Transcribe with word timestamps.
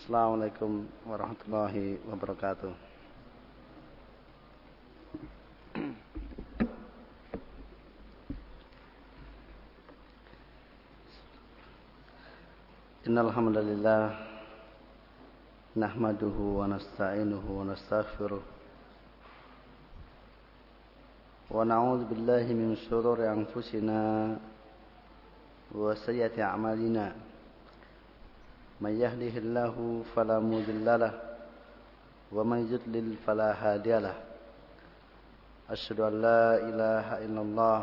Assalamualaikum 0.00 0.88
warahmatullahi 1.04 2.00
wabarakatuh. 2.08 2.72
Innal 13.04 13.28
hamdalillah 13.28 14.16
nahmaduhu 15.76 16.64
wa 16.64 16.72
nasta'inuhu 16.72 17.60
wa 17.60 17.68
nastaghfiruh 17.68 18.40
wa 21.52 21.60
na'udzu 21.60 22.08
billahi 22.08 22.56
min 22.56 22.72
shururi 22.88 23.28
anfusina 23.28 24.32
wa 25.76 25.92
sayyiati 25.92 26.40
a'malina 26.40 27.29
من 28.80 29.00
يهده 29.00 29.34
الله 29.38 30.02
فلا 30.16 30.38
مضل 30.40 30.88
له 31.00 31.14
ومن 32.32 32.60
يضلل 32.72 33.16
فلا 33.26 33.52
هادي 33.52 33.98
له. 33.98 34.14
أشهد 35.70 36.00
أن 36.00 36.14
لا 36.22 36.56
إله 36.56 37.06
إلا 37.24 37.40
الله 37.40 37.80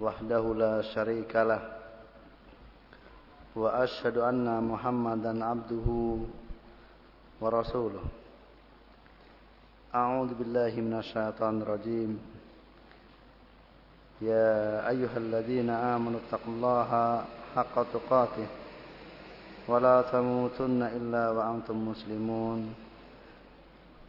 وحده 0.00 0.44
لا 0.54 0.82
شريك 0.82 1.36
له 1.36 1.62
وأشهد 3.56 4.16
أن 4.18 4.48
محمدا 4.64 5.44
عبده 5.44 5.88
ورسوله. 7.40 8.04
أعوذ 9.94 10.30
بالله 10.34 10.72
من 10.80 10.94
الشيطان 10.98 11.62
الرجيم. 11.62 12.10
يا 14.22 14.88
أيها 14.88 15.16
الذين 15.16 15.70
آمنوا 15.70 16.20
اتقوا 16.24 16.52
الله 16.54 16.90
حق 17.56 17.76
تقاته. 17.92 18.48
ولا 19.69 20.01
تموتن 20.13 20.81
إلا 20.81 21.23
وأنتم 21.29 21.77
مسلمون 21.89 22.59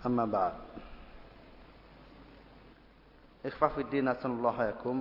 أما 0.07 0.25
بعد 0.25 0.55
إخفاء 3.47 3.71
في 3.71 3.81
الدين 3.81 4.09
الله 4.09 4.59
يكم 4.69 4.99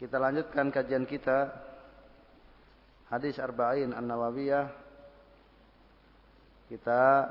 Kita 0.00 0.16
lanjutkan 0.16 0.72
kajian 0.72 1.04
kita 1.04 1.52
Hadis 3.12 3.36
Arba'in 3.36 3.92
An-Nawawiyah 3.92 4.72
Kita 6.72 7.28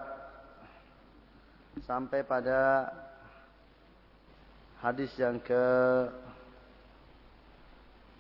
Sampai 1.81 2.21
pada 2.21 2.93
Hadis 4.85 5.09
yang 5.17 5.41
ke 5.41 5.65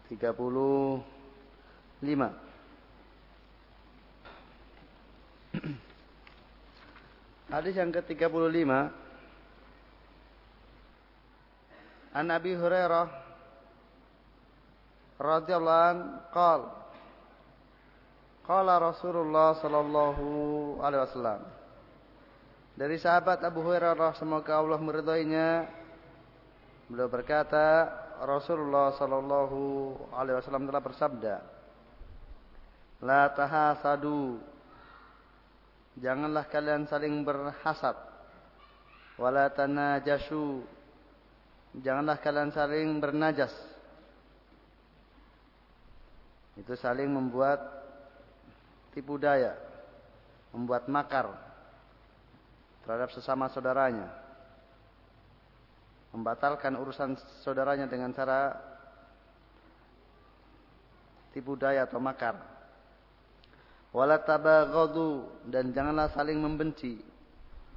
30 0.09 1.12
lima. 2.04 2.28
Hadis 7.54 7.78
yang 7.78 7.94
ke-35 7.94 8.70
An 12.14 12.26
Abi 12.30 12.54
Hurairah 12.54 13.06
radhiyallahu 15.18 15.82
an 15.86 15.98
qal 16.34 16.60
Qala 18.44 18.76
Rasulullah 18.76 19.56
sallallahu 19.56 20.26
alaihi 20.84 21.02
wasallam. 21.08 21.40
Dari 22.76 23.00
sahabat 23.00 23.40
Abu 23.40 23.64
Hurairah 23.64 24.18
semoga 24.20 24.60
Allah 24.60 24.76
meridhoinya. 24.82 25.64
Beliau 26.90 27.08
berkata 27.08 27.88
Rasulullah 28.20 28.92
sallallahu 28.98 29.96
alaihi 30.12 30.36
wasallam 30.42 30.68
telah 30.68 30.82
bersabda 30.84 31.53
La 33.04 33.28
tahasadu. 33.36 34.40
Janganlah 36.00 36.48
kalian 36.48 36.88
saling 36.88 37.20
berhasad. 37.20 37.94
Wala 39.20 39.52
tanajashu. 39.52 40.64
Janganlah 41.84 42.16
kalian 42.24 42.50
saling 42.50 42.96
bernajas. 42.98 43.52
Itu 46.56 46.72
saling 46.80 47.12
membuat 47.12 47.60
tipu 48.96 49.20
daya. 49.20 49.52
Membuat 50.56 50.88
makar 50.88 51.28
terhadap 52.88 53.12
sesama 53.12 53.52
saudaranya. 53.52 54.08
Membatalkan 56.16 56.72
urusan 56.80 57.20
saudaranya 57.44 57.84
dengan 57.84 58.16
cara 58.16 58.54
tipu 61.36 61.58
daya 61.58 61.84
atau 61.84 61.98
makar 61.98 62.53
wala 63.94 64.18
tabaghadu 64.18 65.22
dan 65.46 65.70
janganlah 65.70 66.10
saling 66.10 66.42
membenci. 66.42 66.98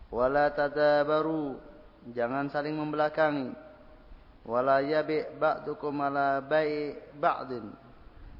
Wala 0.10 0.50
tadabaru 0.50 1.60
jangan 2.12 2.50
saling 2.50 2.74
membelakangi. 2.74 3.54
Wala 4.48 4.80
yabi 4.80 5.28
ba'dukum 5.38 5.94
ala 6.02 6.40
bai 6.40 6.96
ba'din 7.20 7.68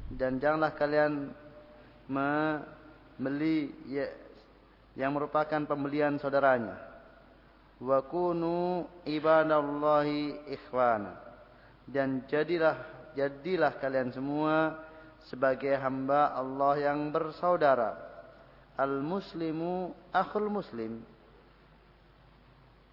dan 0.08 0.40
janganlah 0.40 0.72
kalian 0.72 1.36
membeli 2.08 3.76
ya, 3.92 4.08
yang 4.96 5.12
merupakan 5.12 5.68
pembelian 5.68 6.16
saudaranya. 6.16 6.80
Wa 7.78 8.02
kunu 8.08 8.88
ibadallahi 9.04 10.48
ikhwana 10.50 11.14
dan 11.86 12.24
jadilah 12.26 12.80
jadilah 13.14 13.76
kalian 13.78 14.10
semua 14.16 14.80
sebagai 15.28 15.76
hamba 15.76 16.32
Allah 16.36 16.92
yang 16.92 17.12
bersaudara. 17.12 18.00
Al-muslimu 18.80 19.92
akhul 20.14 20.48
muslim. 20.48 21.04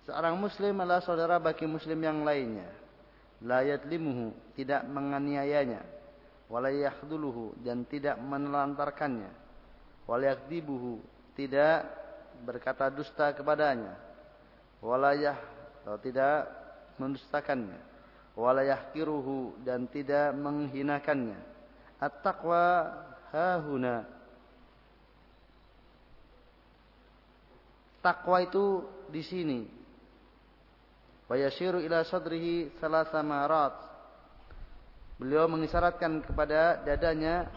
Seorang 0.04 0.36
muslim 0.36 0.74
adalah 0.84 1.00
saudara 1.00 1.36
bagi 1.40 1.64
muslim 1.64 1.96
yang 2.02 2.26
lainnya. 2.26 2.68
La 3.44 3.64
yadlimuhu, 3.64 4.32
tidak 4.56 4.84
menganiayanya. 4.88 5.80
Wala 6.48 6.68
yakhduluhu, 6.72 7.56
dan 7.64 7.88
tidak 7.88 8.20
menelantarkannya. 8.20 9.32
Wala 10.04 10.36
yakdibuhu, 10.36 11.00
tidak 11.32 11.88
berkata 12.44 12.92
dusta 12.92 13.32
kepadanya. 13.32 13.96
Wala 14.84 15.16
yah, 15.16 15.40
atau 15.84 15.96
tidak 16.00 16.48
mendustakannya. 17.00 17.80
Wala 18.36 18.64
yahkiruhu, 18.64 19.64
dan 19.64 19.88
tidak 19.88 20.36
menghinakannya 20.36 21.53
At-taqwa 22.04 22.64
hahuna. 23.32 24.04
Takwa 28.04 28.44
itu 28.44 28.84
di 29.08 29.24
sini. 29.24 29.60
Wa 31.24 31.40
ila 31.40 32.04
sadrihi 32.04 32.76
salasa 32.76 33.24
marat. 33.24 33.72
Beliau 35.16 35.48
mengisyaratkan 35.48 36.20
kepada 36.28 36.84
dadanya 36.84 37.48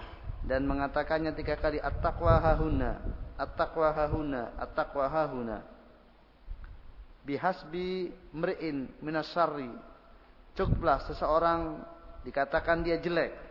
dan 0.48 0.64
mengatakannya 0.64 1.36
tiga 1.36 1.60
kali 1.60 1.84
at-taqwa 1.84 2.40
hahuna, 2.40 3.04
at-taqwa 3.36 3.92
hahuna, 3.92 4.56
at-taqwa 4.56 5.06
hahuna. 5.12 5.58
Bihasbi 7.28 8.16
mri'in 8.32 8.88
minasyarri. 9.04 9.76
Cukuplah 10.56 11.04
seseorang 11.04 11.84
dikatakan 12.24 12.88
dia 12.88 12.96
jelek 13.04 13.47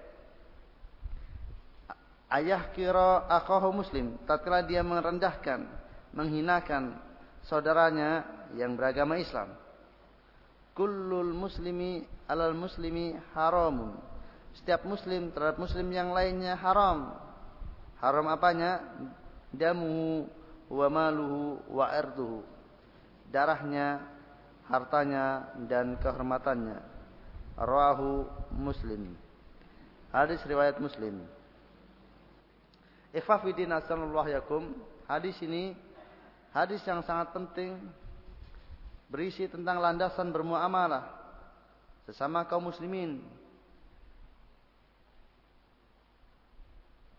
ayah 2.36 2.68
kira 2.76 3.24
akahu 3.30 3.72
muslim 3.72 4.20
tatkala 4.28 4.64
dia 4.64 4.84
merendahkan 4.84 5.64
menghinakan 6.12 6.96
saudaranya 7.44 8.24
yang 8.56 8.74
beragama 8.74 9.20
Islam. 9.20 9.52
Kullul 10.76 11.32
muslimi 11.32 12.04
alal 12.28 12.52
muslimi 12.52 13.16
haramun. 13.32 13.96
Setiap 14.56 14.84
muslim 14.88 15.32
terhadap 15.32 15.60
muslim 15.60 15.88
yang 15.92 16.12
lainnya 16.12 16.56
haram. 16.56 17.12
Haram 18.00 18.28
apanya? 18.28 18.80
Damuhu 19.52 20.28
wa 20.68 20.88
maluhu 20.92 21.60
wa 21.72 21.88
irduhu 21.96 22.56
darahnya 23.30 24.02
hartanya 24.66 25.54
dan 25.66 25.98
kehormatannya. 26.00 26.78
Rawahu 27.56 28.28
muslim. 28.56 29.16
Hadis 30.12 30.40
riwayat 30.44 30.80
muslim 30.80 31.24
Ikhfafidin 33.16 33.72
asallallahu 33.72 34.28
yakum. 34.28 34.76
Hadis 35.08 35.40
ini 35.40 35.72
hadis 36.52 36.84
yang 36.84 37.00
sangat 37.00 37.32
penting 37.32 37.80
berisi 39.08 39.48
tentang 39.48 39.80
landasan 39.80 40.28
bermuamalah 40.28 41.08
sesama 42.04 42.44
kaum 42.44 42.68
muslimin. 42.68 43.24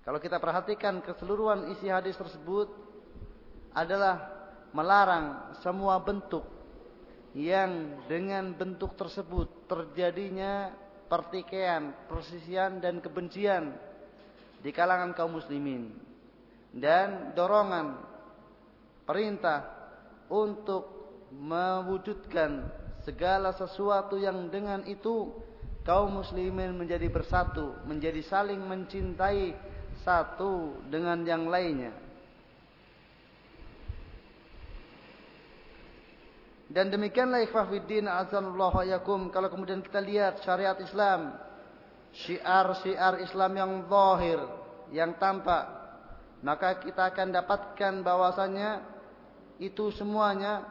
Kalau 0.05 0.21
kita 0.21 0.39
perhatikan 0.39 1.03
keseluruhan 1.03 1.73
isi 1.75 1.89
hadis 1.91 2.15
tersebut 2.15 2.71
adalah 3.75 4.31
melarang 4.71 5.57
semua 5.59 5.99
bentuk 5.99 6.45
yang 7.35 8.05
dengan 8.07 8.55
bentuk 8.55 8.95
tersebut 8.95 9.67
terjadinya 9.67 10.71
pertikaian, 11.11 11.91
persisian 12.07 12.79
dan 12.79 13.03
kebencian 13.03 13.86
di 14.61 14.69
kalangan 14.73 15.13
kaum 15.13 15.37
muslimin 15.37 15.93
dan 16.73 17.33
dorongan 17.33 17.97
perintah 19.07 19.63
untuk 20.27 20.97
mewujudkan 21.31 22.67
segala 23.07 23.55
sesuatu 23.55 24.19
yang 24.19 24.51
dengan 24.51 24.83
itu 24.83 25.31
kaum 25.87 26.19
muslimin 26.19 26.75
menjadi 26.75 27.07
bersatu, 27.07 27.79
menjadi 27.87 28.19
saling 28.27 28.59
mencintai 28.59 29.55
satu 30.03 30.83
dengan 30.91 31.23
yang 31.23 31.47
lainnya. 31.47 31.95
Dan 36.67 36.91
demikianlah 36.91 37.47
ikhwah 37.47 37.71
fiddin 37.71 38.11
azanullah 38.11 38.83
yakum 38.83 39.31
kalau 39.31 39.47
kemudian 39.47 39.79
kita 39.79 40.03
lihat 40.03 40.43
syariat 40.43 40.75
Islam, 40.83 41.31
syiar-syiar 42.25 43.21
Islam 43.21 43.51
yang 43.53 43.71
zahir, 43.85 44.39
yang 44.89 45.11
tampak, 45.21 45.69
maka 46.41 46.81
kita 46.81 47.13
akan 47.13 47.33
dapatkan 47.33 47.93
bahwasanya 48.01 48.81
itu 49.57 49.89
semuanya 49.93 50.65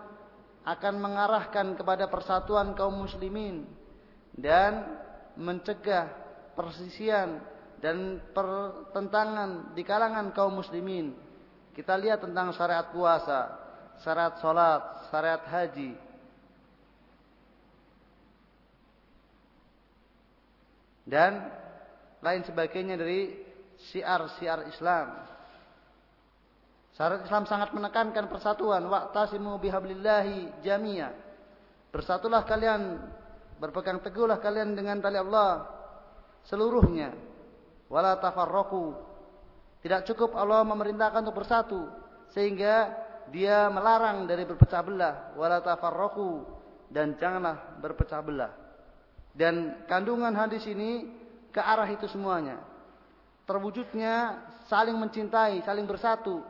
akan 0.66 0.94
mengarahkan 0.98 1.78
kepada 1.78 2.10
persatuan 2.10 2.75
kaum 2.75 3.06
muslimin 3.06 3.66
dan 4.34 4.98
mencegah 5.38 6.10
persisian 6.58 7.38
dan 7.78 8.19
pertentangan 8.32 9.76
di 9.76 9.82
kalangan 9.87 10.32
kaum 10.34 10.58
muslimin. 10.58 11.14
Kita 11.76 11.94
lihat 11.94 12.25
tentang 12.25 12.56
syariat 12.56 12.88
puasa, 12.88 13.52
syariat 14.00 14.34
salat, 14.40 14.82
syariat 15.12 15.44
haji. 15.44 16.06
Dan 21.06 21.38
lain 22.19 22.43
sebagainya 22.43 22.99
dari 22.99 23.31
siar-siar 23.79 24.67
Islam. 24.67 25.23
Syariat 26.97 27.23
Islam 27.23 27.44
sangat 27.47 27.70
menekankan 27.76 28.26
persatuan. 28.26 28.88
Wa'tasimu 28.91 29.61
bihablillahi 29.62 30.64
jami'a. 30.64 31.12
Bersatulah 31.93 32.43
kalian, 32.43 32.99
berpegang 33.62 34.03
teguhlah 34.03 34.41
kalian 34.43 34.75
dengan 34.75 34.99
tali 34.99 35.20
Allah 35.20 35.69
seluruhnya. 36.49 37.14
Wala 37.87 38.19
tafarraqu. 38.19 38.97
Tidak 39.85 40.02
cukup 40.11 40.35
Allah 40.35 40.67
memerintahkan 40.67 41.23
untuk 41.23 41.47
bersatu 41.47 41.87
sehingga 42.35 42.91
dia 43.31 43.70
melarang 43.70 44.26
dari 44.26 44.43
berpecah 44.43 44.82
belah. 44.82 45.14
Wala 45.38 45.62
tafarraqu 45.62 46.43
dan 46.91 47.14
janganlah 47.20 47.79
berpecah 47.79 48.25
belah. 48.25 48.65
Dan 49.37 49.85
kandungan 49.85 50.33
hadis 50.33 50.65
ini 50.65 51.05
ke 51.53 51.61
arah 51.61 51.87
itu 51.93 52.09
semuanya. 52.09 52.56
Terwujudnya 53.44 54.41
saling 54.67 54.97
mencintai, 54.97 55.61
saling 55.61 55.85
bersatu, 55.85 56.41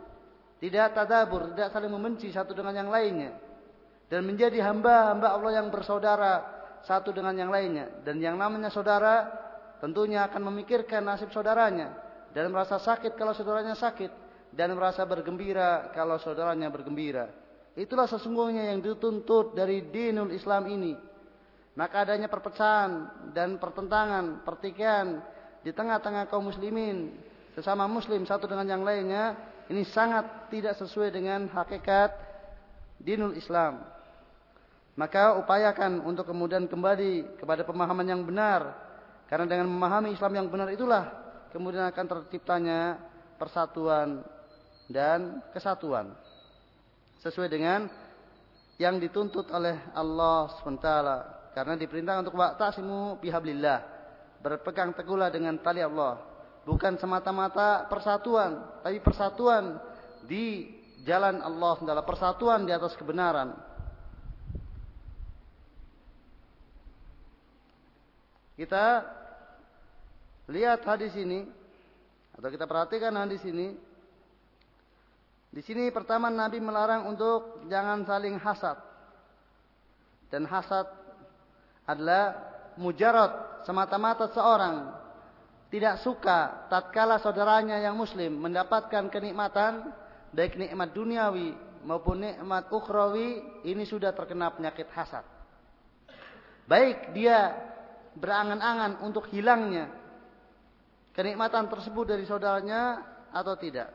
tidak 0.63 0.97
tadabur, 0.97 1.53
tidak 1.53 1.75
saling 1.75 1.91
membenci 1.91 2.31
satu 2.31 2.55
dengan 2.55 2.73
yang 2.79 2.89
lainnya. 2.89 3.35
Dan 4.07 4.23
menjadi 4.23 4.63
hamba-hamba 4.63 5.35
Allah 5.35 5.53
yang 5.61 5.69
bersaudara 5.69 6.47
satu 6.87 7.11
dengan 7.11 7.35
yang 7.35 7.51
lainnya. 7.51 7.91
Dan 8.07 8.23
yang 8.23 8.39
namanya 8.39 8.71
saudara 8.71 9.27
tentunya 9.83 10.23
akan 10.23 10.47
memikirkan 10.47 11.03
nasib 11.03 11.35
saudaranya. 11.35 11.91
Dan 12.31 12.55
merasa 12.55 12.79
sakit 12.79 13.19
kalau 13.19 13.35
saudaranya 13.35 13.75
sakit. 13.75 14.25
Dan 14.55 14.79
merasa 14.79 15.03
bergembira 15.03 15.91
kalau 15.91 16.23
saudaranya 16.23 16.71
bergembira. 16.71 17.29
Itulah 17.77 18.09
sesungguhnya 18.09 18.73
yang 18.73 18.81
dituntut 18.81 19.53
dari 19.53 19.85
dinul 19.91 20.33
Islam 20.33 20.71
ini. 20.71 20.97
Maka 21.77 22.09
adanya 22.09 22.33
perpecahan 22.33 23.05
dan 23.37 23.61
pertentangan, 23.61 24.41
pertikaian 24.49 25.21
di 25.61 25.77
tengah-tengah 25.77 26.25
kaum 26.33 26.49
muslimin. 26.49 27.13
Sesama 27.53 27.85
muslim 27.85 28.25
satu 28.25 28.49
dengan 28.49 28.65
yang 28.65 28.81
lainnya 28.81 29.37
ini 29.69 29.85
sangat 29.85 30.49
tidak 30.49 30.81
sesuai 30.81 31.13
dengan 31.13 31.53
hakikat 31.53 32.17
dinul 32.97 33.37
Islam. 33.37 33.85
Maka 34.97 35.37
upayakan 35.37 36.01
untuk 36.01 36.25
kemudian 36.25 36.65
kembali 36.65 37.37
kepada 37.37 37.61
pemahaman 37.69 38.09
yang 38.09 38.25
benar. 38.25 38.73
Karena 39.29 39.45
dengan 39.45 39.69
memahami 39.69 40.17
Islam 40.17 40.33
yang 40.33 40.49
benar 40.49 40.73
itulah 40.73 41.13
kemudian 41.53 41.85
akan 41.93 42.07
terciptanya 42.09 42.97
persatuan 43.37 44.25
dan 44.89 45.45
kesatuan. 45.53 46.17
Sesuai 47.21 47.53
dengan 47.53 47.91
yang 48.81 48.97
dituntut 48.97 49.53
oleh 49.53 49.77
Allah 49.93 50.49
SWT. 50.63 50.89
Karena 51.57 51.73
diperintahkan 51.73 52.29
untuk 52.29 52.37
wa'tasimu 52.37 53.17
bihablillah. 53.25 53.81
Berpegang 54.45 54.93
teguhlah 54.93 55.33
dengan 55.33 55.57
tali 55.57 55.81
Allah 55.81 56.37
bukan 56.67 56.99
semata-mata 56.99 57.87
persatuan, 57.87 58.83
tapi 58.83 58.99
persatuan 58.99 59.79
di 60.27 60.67
jalan 61.07 61.39
Allah 61.39 61.79
adalah 61.79 62.03
persatuan 62.03 62.67
di 62.67 62.75
atas 62.75 62.99
kebenaran. 62.99 63.55
Kita 68.59 69.07
lihat 70.51 70.83
hadis 70.83 71.15
ini 71.15 71.47
atau 72.35 72.49
kita 72.51 72.67
perhatikan 72.67 73.15
hadis 73.15 73.47
ini. 73.47 73.79
Di 75.55 75.63
sini 75.65 75.89
pertama 75.95 76.29
Nabi 76.29 76.61
melarang 76.61 77.07
untuk 77.09 77.65
jangan 77.71 78.03
saling 78.05 78.37
hasad. 78.43 78.77
Dan 80.29 80.45
hasad 80.51 80.85
adalah 81.87 82.37
mujarad 82.77 83.63
semata-mata 83.65 84.29
seorang 84.35 84.93
tidak 85.71 86.03
suka 86.03 86.69
tatkala 86.71 87.19
saudaranya 87.19 87.83
yang 87.83 87.99
muslim 87.99 88.39
mendapatkan 88.39 89.11
kenikmatan 89.11 89.91
baik 90.31 90.55
nikmat 90.55 90.95
duniawi 90.95 91.57
maupun 91.87 92.23
nikmat 92.23 92.71
ukhrawi 92.71 93.43
ini 93.63 93.87
sudah 93.87 94.11
terkena 94.13 94.51
penyakit 94.51 94.91
hasad. 94.93 95.23
Baik 96.67 97.15
dia 97.15 97.55
berangan-angan 98.19 99.07
untuk 99.07 99.31
hilangnya 99.31 99.87
kenikmatan 101.15 101.71
tersebut 101.71 102.05
dari 102.13 102.29
saudaranya 102.29 103.01
atau 103.33 103.57
tidak. 103.57 103.89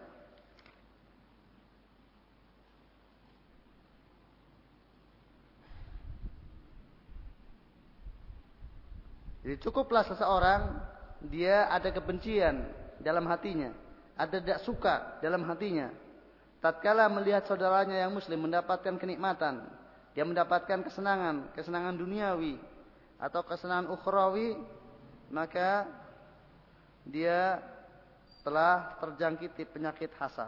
Jadi 9.51 9.67
cukuplah 9.67 10.07
seseorang 10.07 10.79
dia 11.27 11.67
ada 11.67 11.91
kebencian 11.91 12.71
dalam 13.03 13.27
hatinya, 13.27 13.75
ada 14.15 14.39
tidak 14.39 14.63
suka 14.63 15.19
dalam 15.19 15.43
hatinya. 15.43 15.91
Tatkala 16.63 17.11
melihat 17.11 17.43
saudaranya 17.43 17.99
yang 17.99 18.15
muslim 18.15 18.47
mendapatkan 18.47 18.95
kenikmatan, 18.95 19.67
dia 20.15 20.23
mendapatkan 20.23 20.87
kesenangan, 20.87 21.51
kesenangan 21.51 21.99
duniawi 21.99 22.55
atau 23.19 23.43
kesenangan 23.43 23.91
ukhrawi, 23.91 24.55
maka 25.27 25.83
dia 27.03 27.59
telah 28.47 28.95
terjangkiti 29.03 29.67
penyakit 29.67 30.15
hasad. 30.15 30.47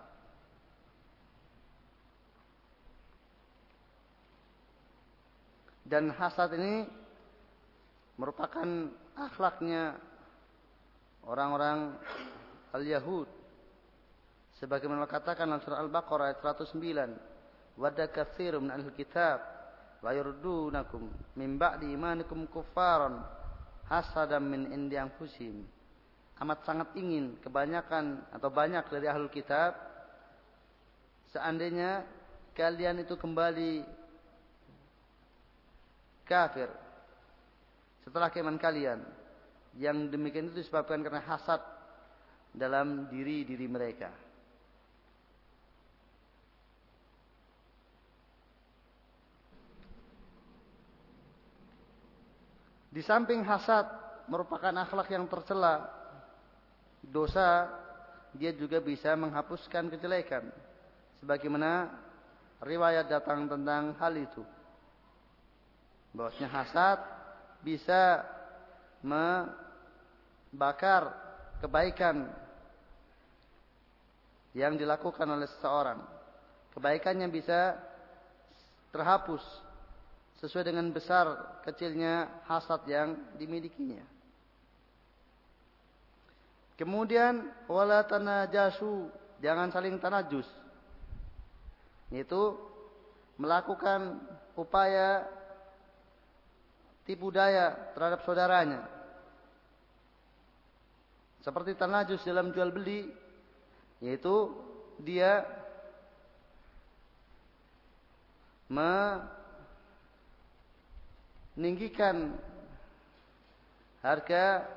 Dan 5.84 6.08
hasad 6.16 6.56
ini 6.56 7.03
merupakan 8.18 8.68
akhlaknya 9.18 9.98
orang-orang 11.26 11.98
al-Yahud. 12.74 13.30
Sebagaimana 14.58 15.10
katakan 15.10 15.50
dalam 15.50 15.64
surah 15.66 15.82
Al-Baqarah 15.82 16.26
ayat 16.32 16.40
109 16.40 17.80
wadda 17.80 18.06
katsirun 18.14 18.70
min 18.70 18.72
al-kitab 18.72 19.42
la 20.06 20.12
yurdunakum 20.14 21.10
min 21.36 21.58
ba'di 21.58 21.90
imanikum 21.90 22.46
kuffaran 22.48 23.24
hasadan 23.90 24.46
min 24.46 24.70
indi 24.72 24.96
anfusihim. 24.96 25.66
Amat 26.42 26.66
sangat 26.66 26.92
ingin 26.98 27.40
kebanyakan 27.40 28.26
atau 28.34 28.50
banyak 28.50 28.84
dari 28.90 29.06
ahlul 29.08 29.32
kitab 29.32 29.74
seandainya 31.32 32.06
kalian 32.54 33.02
itu 33.02 33.18
kembali 33.18 33.86
kafir 36.28 36.70
setelah 38.04 38.28
keiman 38.30 38.60
kalian 38.60 39.00
yang 39.80 40.12
demikian 40.12 40.52
itu 40.52 40.62
disebabkan 40.62 41.02
karena 41.02 41.24
hasad 41.26 41.60
dalam 42.54 43.10
diri-diri 43.10 43.66
mereka. 43.66 44.14
Di 52.94 53.02
samping 53.02 53.42
hasad 53.42 53.90
merupakan 54.30 54.70
akhlak 54.70 55.10
yang 55.10 55.26
tercela, 55.26 55.90
dosa 57.02 57.66
dia 58.38 58.54
juga 58.54 58.78
bisa 58.78 59.18
menghapuskan 59.18 59.90
kejelekan. 59.90 60.46
Sebagaimana 61.18 61.90
riwayat 62.62 63.10
datang 63.10 63.50
tentang 63.50 63.98
hal 63.98 64.14
itu. 64.14 64.46
Bahwasanya 66.14 66.50
hasad 66.54 67.00
bisa 67.64 68.22
bakar 70.52 71.10
kebaikan 71.64 72.30
yang 74.54 74.78
dilakukan 74.78 75.26
oleh 75.26 75.50
seseorang. 75.58 76.04
Kebaikannya 76.76 77.32
bisa 77.32 77.80
terhapus 78.94 79.42
sesuai 80.44 80.70
dengan 80.70 80.92
besar 80.92 81.58
kecilnya 81.66 82.44
hasad 82.46 82.84
yang 82.86 83.16
dimilikinya. 83.40 84.04
Kemudian 86.76 87.48
wala 87.70 88.04
tanajasu, 88.04 89.10
jangan 89.40 89.70
saling 89.72 89.98
tanajus. 90.02 90.50
Yaitu 92.10 92.58
melakukan 93.38 94.22
upaya 94.54 95.26
tipu 97.04 97.32
daya 97.32 97.94
terhadap 97.96 98.24
saudaranya. 98.24 98.88
Seperti 101.44 101.76
tanajus 101.76 102.24
dalam 102.24 102.56
jual 102.56 102.72
beli, 102.72 103.12
yaitu 104.00 104.52
dia 105.04 105.44
meninggikan 111.56 112.40
harga 114.04 114.68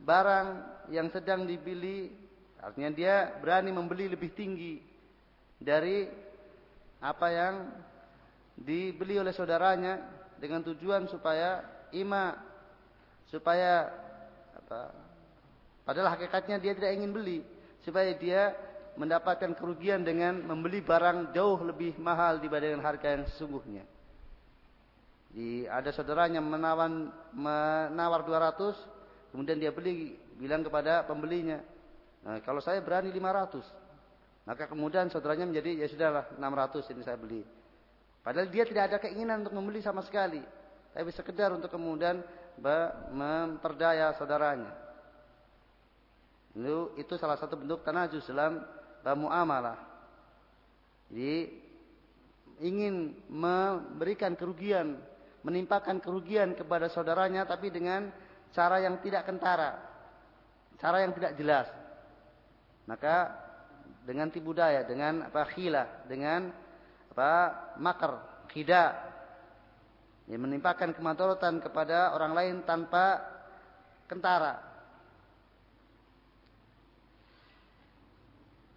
barang 0.00 0.48
yang 0.90 1.10
sedang 1.10 1.46
dibeli 1.46 2.10
artinya 2.62 2.90
dia 2.90 3.14
berani 3.38 3.70
membeli 3.70 4.10
lebih 4.10 4.32
tinggi 4.34 4.80
dari 5.60 6.08
apa 7.00 7.26
yang 7.30 7.54
dibeli 8.56 9.20
oleh 9.20 9.32
saudaranya 9.36 10.00
dengan 10.42 10.60
tujuan 10.66 11.08
supaya 11.08 11.64
ima 11.94 12.36
supaya 13.30 13.90
apa 14.54 14.92
padahal 15.82 16.14
hakikatnya 16.14 16.60
dia 16.62 16.72
tidak 16.74 16.92
ingin 16.94 17.10
beli 17.10 17.38
supaya 17.86 18.10
dia 18.18 18.54
mendapatkan 18.96 19.52
kerugian 19.54 20.02
dengan 20.02 20.40
membeli 20.40 20.80
barang 20.80 21.36
jauh 21.36 21.60
lebih 21.62 21.94
mahal 22.00 22.40
dibandingkan 22.40 22.82
harga 22.82 23.08
yang 23.12 23.24
sesungguhnya. 23.28 23.84
Di, 25.36 25.68
ada 25.68 25.92
saudaranya 25.92 26.40
menawan, 26.40 27.12
menawar 27.36 28.24
200, 28.24 29.36
kemudian 29.36 29.60
dia 29.60 29.68
beli, 29.68 30.16
bilang 30.40 30.64
kepada 30.64 31.04
pembelinya, 31.04 31.60
nah, 32.24 32.40
kalau 32.40 32.64
saya 32.64 32.80
berani 32.80 33.12
500. 33.12 34.48
Maka 34.48 34.64
kemudian 34.64 35.12
saudaranya 35.12 35.44
menjadi, 35.44 35.84
ya 35.84 35.86
sudahlah 35.92 36.24
600 36.40 36.92
ini 36.96 37.02
saya 37.04 37.20
beli. 37.20 37.44
Padahal 38.26 38.50
dia 38.50 38.66
tidak 38.66 38.90
ada 38.90 38.98
keinginan 38.98 39.46
untuk 39.46 39.54
membeli 39.54 39.78
sama 39.78 40.02
sekali. 40.02 40.42
Tapi 40.90 41.10
sekedar 41.14 41.54
untuk 41.54 41.70
kemudian 41.70 42.26
memperdaya 43.14 44.10
saudaranya. 44.18 44.74
Itu, 46.50 46.90
itu 46.98 47.14
salah 47.22 47.38
satu 47.38 47.54
bentuk 47.54 47.86
tanajus 47.86 48.26
dalam 48.26 48.66
muamalah. 49.22 49.78
Jadi 51.06 51.54
ingin 52.66 53.14
memberikan 53.30 54.34
kerugian, 54.34 54.98
menimpakan 55.46 56.02
kerugian 56.02 56.58
kepada 56.58 56.90
saudaranya 56.90 57.46
tapi 57.46 57.70
dengan 57.70 58.10
cara 58.50 58.82
yang 58.82 58.98
tidak 59.06 59.22
kentara, 59.22 59.78
cara 60.82 61.06
yang 61.06 61.14
tidak 61.14 61.38
jelas. 61.38 61.70
Maka 62.90 63.30
dengan 64.02 64.34
tipu 64.34 64.50
daya, 64.50 64.82
dengan 64.82 65.30
apa 65.30 65.46
khilah, 65.54 66.08
dengan 66.10 66.65
apa 67.16 67.72
makar, 67.80 68.20
khida, 68.52 68.92
yang 70.28 70.44
menimpakan 70.44 70.92
kemadaratan 70.92 71.64
kepada 71.64 72.12
orang 72.12 72.36
lain 72.36 72.56
tanpa 72.68 73.24
kentara. 74.04 74.60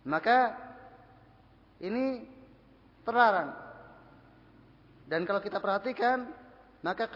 Maka 0.07 0.55
ini 1.83 2.23
terlarang. 3.03 3.51
Dan 5.03 5.27
kalau 5.27 5.43
kita 5.43 5.59
perhatikan, 5.59 6.31
maka 6.79 7.11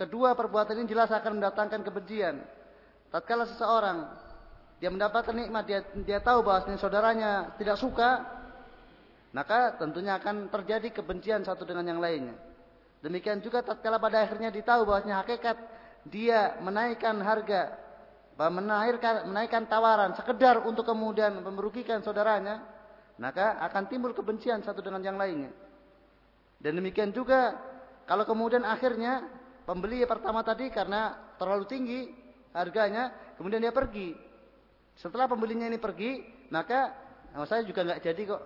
kedua 0.00 0.32
perbuatan 0.32 0.80
ini 0.80 0.88
jelas 0.88 1.12
akan 1.12 1.36
mendatangkan 1.36 1.84
kebencian. 1.84 2.40
Tatkala 3.12 3.44
seseorang 3.44 4.08
dia 4.80 4.88
mendapatkan 4.88 5.36
nikmat, 5.36 5.68
dia, 5.68 5.84
dia 6.00 6.16
tahu 6.24 6.40
bahwa 6.40 6.64
saudaranya 6.80 7.52
tidak 7.60 7.76
suka, 7.76 8.40
maka 9.32 9.76
tentunya 9.80 10.16
akan 10.20 10.52
terjadi 10.52 10.92
kebencian 10.92 11.44
satu 11.44 11.64
dengan 11.64 11.88
yang 11.88 12.00
lainnya. 12.00 12.36
Demikian 13.02 13.42
juga 13.42 13.64
tatkala 13.64 13.98
pada 13.98 14.22
akhirnya 14.22 14.52
ditahu 14.52 14.86
bahwasanya 14.86 15.26
hakikat 15.26 15.56
dia 16.06 16.56
menaikkan 16.62 17.18
harga 17.18 17.82
menaikkan, 18.38 19.28
menaikkan 19.28 19.68
tawaran 19.68 20.16
sekedar 20.16 20.64
untuk 20.64 20.88
kemudian 20.88 21.36
merugikan 21.44 22.00
saudaranya, 22.00 22.64
maka 23.20 23.60
akan 23.60 23.86
timbul 23.86 24.16
kebencian 24.16 24.64
satu 24.64 24.80
dengan 24.80 25.04
yang 25.04 25.20
lainnya. 25.20 25.52
Dan 26.58 26.78
demikian 26.78 27.12
juga 27.12 27.58
kalau 28.08 28.24
kemudian 28.26 28.64
akhirnya 28.64 29.26
pembeli 29.68 30.02
pertama 30.08 30.42
tadi 30.42 30.72
karena 30.72 31.14
terlalu 31.36 31.64
tinggi 31.68 32.00
harganya, 32.56 33.12
kemudian 33.36 33.62
dia 33.62 33.74
pergi. 33.74 34.16
Setelah 34.96 35.28
pembelinya 35.28 35.68
ini 35.68 35.78
pergi, 35.80 36.22
maka 36.52 36.92
oh, 37.36 37.46
saya 37.46 37.62
juga 37.62 37.84
nggak 37.84 38.00
jadi 38.00 38.22
kok. 38.26 38.42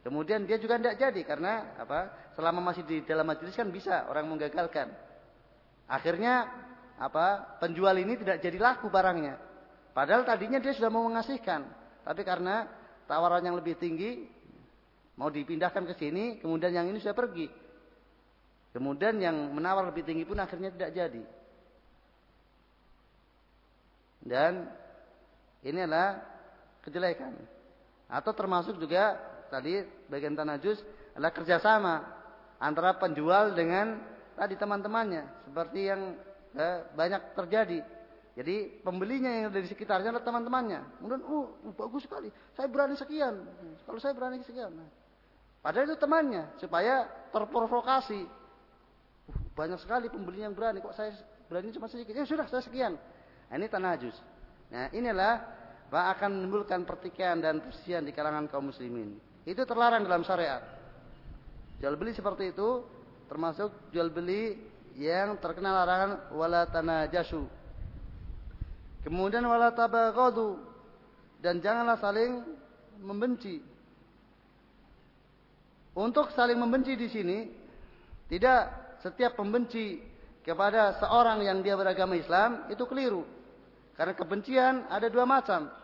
Kemudian 0.00 0.48
dia 0.48 0.56
juga 0.56 0.80
tidak 0.80 0.96
jadi 0.96 1.20
karena 1.28 1.76
apa? 1.76 2.32
Selama 2.32 2.72
masih 2.72 2.88
di 2.88 3.04
dalam 3.04 3.28
majelis 3.28 3.52
kan 3.52 3.68
bisa 3.68 4.08
orang 4.08 4.24
menggagalkan. 4.24 4.88
Akhirnya 5.84 6.48
apa 6.96 7.58
penjual 7.60 7.92
ini 8.00 8.16
tidak 8.16 8.40
jadi 8.40 8.56
laku 8.56 8.88
barangnya. 8.88 9.36
Padahal 9.92 10.24
tadinya 10.24 10.56
dia 10.62 10.72
sudah 10.72 10.88
mau 10.88 11.04
mengasihkan, 11.04 11.66
tapi 12.06 12.22
karena 12.22 12.64
tawaran 13.04 13.42
yang 13.42 13.58
lebih 13.58 13.76
tinggi 13.76 14.24
mau 15.20 15.28
dipindahkan 15.28 15.84
ke 15.84 15.94
sini, 16.00 16.40
kemudian 16.40 16.72
yang 16.72 16.86
ini 16.88 16.96
sudah 17.02 17.12
pergi. 17.12 17.50
Kemudian 18.70 19.18
yang 19.18 19.34
menawar 19.50 19.90
lebih 19.90 20.06
tinggi 20.06 20.22
pun 20.22 20.38
akhirnya 20.38 20.70
tidak 20.70 20.90
jadi. 20.94 21.24
Dan 24.22 24.70
ini 25.66 25.78
adalah 25.84 26.22
kejelekan. 26.86 27.34
Atau 28.06 28.30
termasuk 28.30 28.78
juga 28.78 29.18
tadi 29.50 29.82
bagian 30.06 30.38
tanah 30.38 30.56
jus 30.62 30.78
adalah 31.18 31.34
kerjasama 31.34 31.94
antara 32.62 32.94
penjual 32.96 33.52
dengan 33.52 33.98
tadi 34.38 34.54
teman-temannya. 34.54 35.50
Seperti 35.50 35.80
yang 35.90 36.14
eh, 36.54 36.78
banyak 36.94 37.34
terjadi. 37.34 37.80
Jadi 38.38 38.80
pembelinya 38.80 39.28
yang 39.28 39.44
ada 39.50 39.58
di 39.58 39.68
sekitarnya 39.68 40.14
adalah 40.14 40.24
teman-temannya. 40.24 40.80
Kemudian, 41.02 41.22
oh 41.26 41.58
bagus 41.74 42.06
sekali. 42.06 42.30
Saya 42.54 42.70
berani 42.70 42.94
sekian. 42.94 43.42
Kalau 43.84 43.98
saya 43.98 44.14
berani 44.14 44.40
sekian. 44.46 44.70
Nah, 44.70 44.88
padahal 45.60 45.90
itu 45.90 45.98
temannya 45.98 46.46
supaya 46.62 47.10
terprovokasi. 47.34 48.22
Uh, 49.28 49.40
banyak 49.52 49.76
sekali 49.82 50.06
pembeli 50.08 50.46
yang 50.46 50.54
berani. 50.54 50.78
Kok 50.78 50.94
saya 50.94 51.10
berani 51.50 51.74
cuma 51.74 51.90
sedikit? 51.90 52.14
Ya 52.14 52.24
sudah, 52.24 52.46
saya 52.46 52.62
sekian. 52.62 52.96
Nah, 53.50 53.54
ini 53.58 53.66
tanajus. 53.66 54.14
Nah, 54.70 54.88
inilah 54.94 55.42
akan 55.90 56.38
menimbulkan 56.38 56.86
pertikaian 56.86 57.42
dan 57.42 57.58
persian 57.58 58.06
di 58.06 58.14
kalangan 58.14 58.46
kaum 58.46 58.70
muslimin. 58.70 59.18
Itu 59.48 59.64
terlarang 59.64 60.04
dalam 60.04 60.24
syariat. 60.24 60.60
Jual 61.80 61.96
beli 61.96 62.12
seperti 62.12 62.52
itu 62.52 62.84
termasuk 63.30 63.72
jual 63.94 64.12
beli 64.12 64.58
yang 65.00 65.40
terkena 65.40 65.72
larangan 65.72 66.34
wala 66.36 66.68
tanajasu. 66.68 67.48
Kemudian 69.00 69.40
wala 69.48 69.72
tabaghadu 69.72 70.60
dan 71.40 71.64
janganlah 71.64 71.96
saling 71.96 72.44
membenci. 73.00 73.64
Untuk 75.96 76.30
saling 76.36 76.60
membenci 76.60 76.94
di 76.94 77.08
sini 77.08 77.38
tidak 78.28 78.96
setiap 79.00 79.40
pembenci 79.40 79.98
kepada 80.44 81.00
seorang 81.00 81.40
yang 81.42 81.64
dia 81.64 81.74
beragama 81.74 82.14
Islam 82.14 82.68
itu 82.68 82.84
keliru. 82.84 83.24
Karena 83.96 84.12
kebencian 84.12 84.88
ada 84.88 85.08
dua 85.08 85.24
macam. 85.24 85.79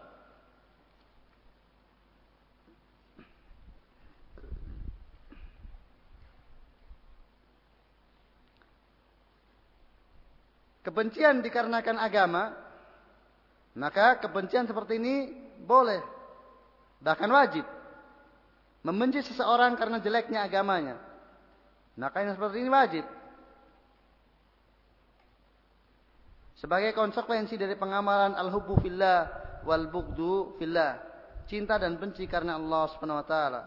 Kebencian 10.87 11.43
dikarenakan 11.43 11.99
agama, 11.99 12.55
maka 13.75 14.23
kebencian 14.23 14.71
seperti 14.71 15.03
ini 15.03 15.35
boleh, 15.67 15.99
bahkan 17.03 17.27
wajib. 17.27 17.67
Membenci 18.87 19.19
seseorang 19.27 19.75
karena 19.75 19.99
jeleknya 19.99 20.47
agamanya. 20.47 20.95
Maka 21.99 22.23
yang 22.23 22.39
seperti 22.39 22.63
ini 22.63 22.71
wajib. 22.71 23.03
Sebagai 26.55 26.95
konsekuensi 26.95 27.59
dari 27.59 27.75
pengamalan 27.75 28.39
al-hubbu 28.39 28.79
fillah 28.79 29.27
wal 29.67 29.91
bugdu 29.91 30.55
fillah. 30.63 31.03
Cinta 31.51 31.83
dan 31.83 31.99
benci 31.99 32.31
karena 32.31 32.55
Allah 32.55 32.87
Subhanahu 32.95 33.19
wa 33.19 33.27
taala. 33.27 33.63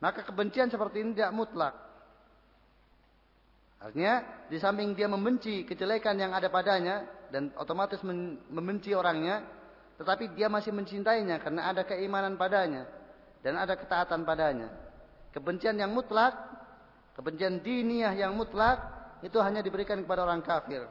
Maka 0.00 0.24
kebencian 0.24 0.72
seperti 0.72 1.04
ini 1.04 1.12
tidak 1.12 1.36
mutlak. 1.36 1.85
Artinya, 3.76 4.44
di 4.48 4.56
samping 4.56 4.96
dia 4.96 5.06
membenci 5.06 5.62
kejelekan 5.68 6.16
yang 6.16 6.32
ada 6.32 6.48
padanya, 6.48 7.04
dan 7.30 7.50
otomatis 7.58 8.00
membenci 8.50 8.94
orangnya, 8.94 9.42
tetapi 9.98 10.36
dia 10.36 10.46
masih 10.46 10.70
mencintainya 10.70 11.40
karena 11.40 11.72
ada 11.72 11.82
keimanan 11.82 12.36
padanya 12.36 12.84
dan 13.40 13.56
ada 13.56 13.74
ketaatan 13.74 14.22
padanya. 14.22 14.68
Kebencian 15.32 15.76
yang 15.76 15.92
mutlak, 15.92 16.32
kebencian 17.16 17.60
diniyah 17.60 18.12
yang 18.16 18.32
mutlak 18.32 18.80
itu 19.20 19.36
hanya 19.40 19.60
diberikan 19.60 20.00
kepada 20.00 20.24
orang 20.24 20.40
kafir. 20.44 20.84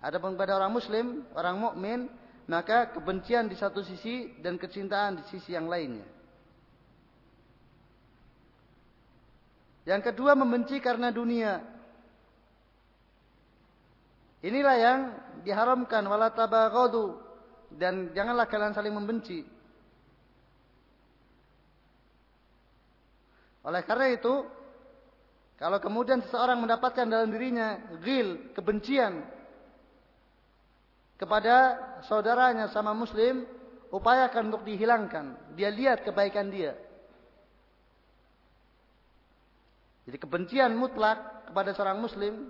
Adapun 0.00 0.34
kepada 0.34 0.56
orang 0.56 0.72
muslim, 0.72 1.06
orang 1.36 1.56
mukmin, 1.60 2.00
maka 2.48 2.90
kebencian 2.90 3.46
di 3.46 3.54
satu 3.54 3.84
sisi 3.84 4.32
dan 4.40 4.56
kecintaan 4.58 5.20
di 5.20 5.24
sisi 5.28 5.54
yang 5.54 5.68
lainnya. 5.68 6.06
Yang 9.84 10.12
kedua 10.12 10.34
membenci 10.38 10.78
karena 10.78 11.10
dunia. 11.10 11.69
Inilah 14.40 14.76
yang 14.80 15.00
diharamkan 15.44 16.00
wala 16.08 16.32
tabaghadu 16.32 17.16
dan 17.76 18.12
janganlah 18.16 18.48
kalian 18.48 18.72
saling 18.72 18.96
membenci. 18.96 19.44
Oleh 23.60 23.84
karena 23.84 24.16
itu, 24.16 24.48
kalau 25.60 25.76
kemudian 25.76 26.24
seseorang 26.24 26.56
mendapatkan 26.56 27.04
dalam 27.04 27.28
dirinya 27.28 27.76
gil, 28.00 28.56
kebencian 28.56 29.20
kepada 31.20 31.76
saudaranya 32.08 32.72
sama 32.72 32.96
muslim, 32.96 33.44
upayakan 33.92 34.48
untuk 34.48 34.64
dihilangkan. 34.64 35.52
Dia 35.52 35.68
lihat 35.68 36.00
kebaikan 36.00 36.48
dia. 36.48 36.72
Jadi 40.08 40.16
kebencian 40.16 40.72
mutlak 40.80 41.52
kepada 41.52 41.76
seorang 41.76 42.00
muslim 42.00 42.48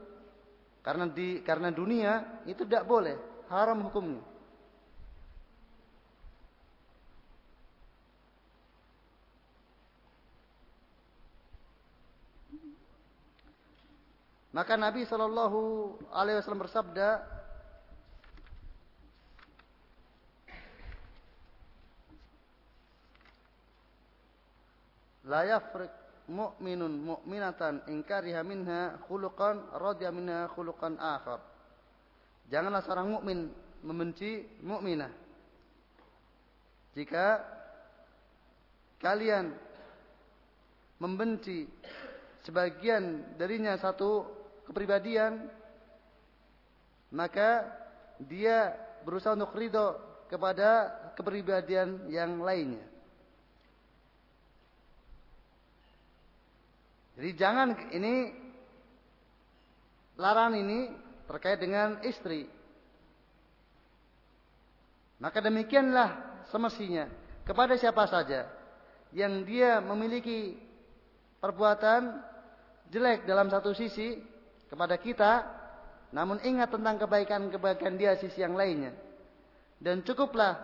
karena 0.80 1.04
di 1.12 1.44
karena 1.44 1.68
dunia 1.68 2.42
itu 2.48 2.64
tidak 2.64 2.88
boleh, 2.88 3.16
haram 3.52 3.84
hukumnya. 3.84 4.24
Maka 14.50 14.74
Nabi 14.74 15.06
Shallallahu 15.06 15.60
Alaihi 16.10 16.42
Wasallam 16.42 16.66
bersabda, 16.66 17.08
La 25.30 25.46
yafrik 25.46 25.99
mu'minun 26.30 26.94
mu'minatan 26.94 27.90
in 27.90 28.06
kariha 28.06 28.46
minha 28.46 29.02
khuluqan 29.10 29.74
radya 29.74 30.14
minha 30.14 30.46
khuluqan 30.54 30.94
akhar. 30.94 31.42
Janganlah 32.46 32.82
seorang 32.86 33.10
mukmin 33.10 33.50
membenci 33.82 34.46
mukminah. 34.62 35.10
Jika 36.94 37.42
kalian 39.02 39.54
membenci 41.02 41.66
sebagian 42.46 43.34
darinya 43.38 43.74
satu 43.78 44.26
kepribadian 44.66 45.48
maka 47.10 47.66
dia 48.22 48.74
berusaha 49.02 49.34
untuk 49.34 49.56
ridho 49.56 49.98
kepada 50.30 50.94
kepribadian 51.18 52.06
yang 52.06 52.38
lainnya. 52.38 52.86
Jadi 57.20 57.36
jangan 57.36 57.76
ini 57.92 58.32
larangan 60.16 60.56
ini 60.56 60.88
terkait 61.28 61.60
dengan 61.60 62.00
istri. 62.00 62.48
Maka 65.20 65.44
demikianlah 65.44 66.16
semestinya 66.48 67.12
kepada 67.44 67.76
siapa 67.76 68.08
saja 68.08 68.48
yang 69.12 69.44
dia 69.44 69.84
memiliki 69.84 70.56
perbuatan 71.44 72.24
jelek 72.88 73.28
dalam 73.28 73.52
satu 73.52 73.76
sisi 73.76 74.16
kepada 74.72 74.96
kita, 74.96 75.44
namun 76.16 76.40
ingat 76.40 76.72
tentang 76.72 77.04
kebaikan-kebaikan 77.04 78.00
dia 78.00 78.16
sisi 78.16 78.40
yang 78.40 78.56
lainnya. 78.56 78.96
Dan 79.76 80.00
cukuplah 80.08 80.56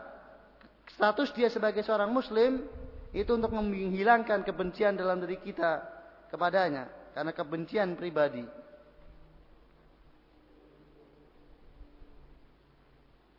status 0.88 1.36
dia 1.36 1.52
sebagai 1.52 1.84
seorang 1.84 2.08
muslim 2.08 2.64
itu 3.12 3.28
untuk 3.28 3.52
menghilangkan 3.52 4.40
kebencian 4.40 4.96
dalam 4.96 5.20
diri 5.20 5.36
kita 5.44 5.95
kepadanya 6.30 6.90
karena 7.16 7.32
kebencian 7.32 7.96
pribadi. 7.96 8.44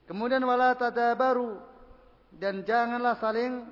Kemudian 0.08 0.40
wala 0.48 0.72
tadabaru 0.74 1.60
dan 2.32 2.64
janganlah 2.64 3.20
saling 3.20 3.68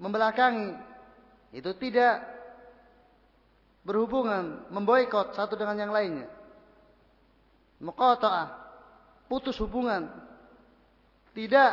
membelakangi. 0.00 0.72
Itu 1.52 1.76
tidak 1.76 2.24
berhubungan, 3.84 4.66
memboikot 4.72 5.36
satu 5.36 5.54
dengan 5.54 5.76
yang 5.78 5.92
lainnya. 5.92 6.28
Muqata'ah, 7.78 8.48
putus 9.28 9.60
hubungan. 9.60 10.08
Tidak 11.36 11.72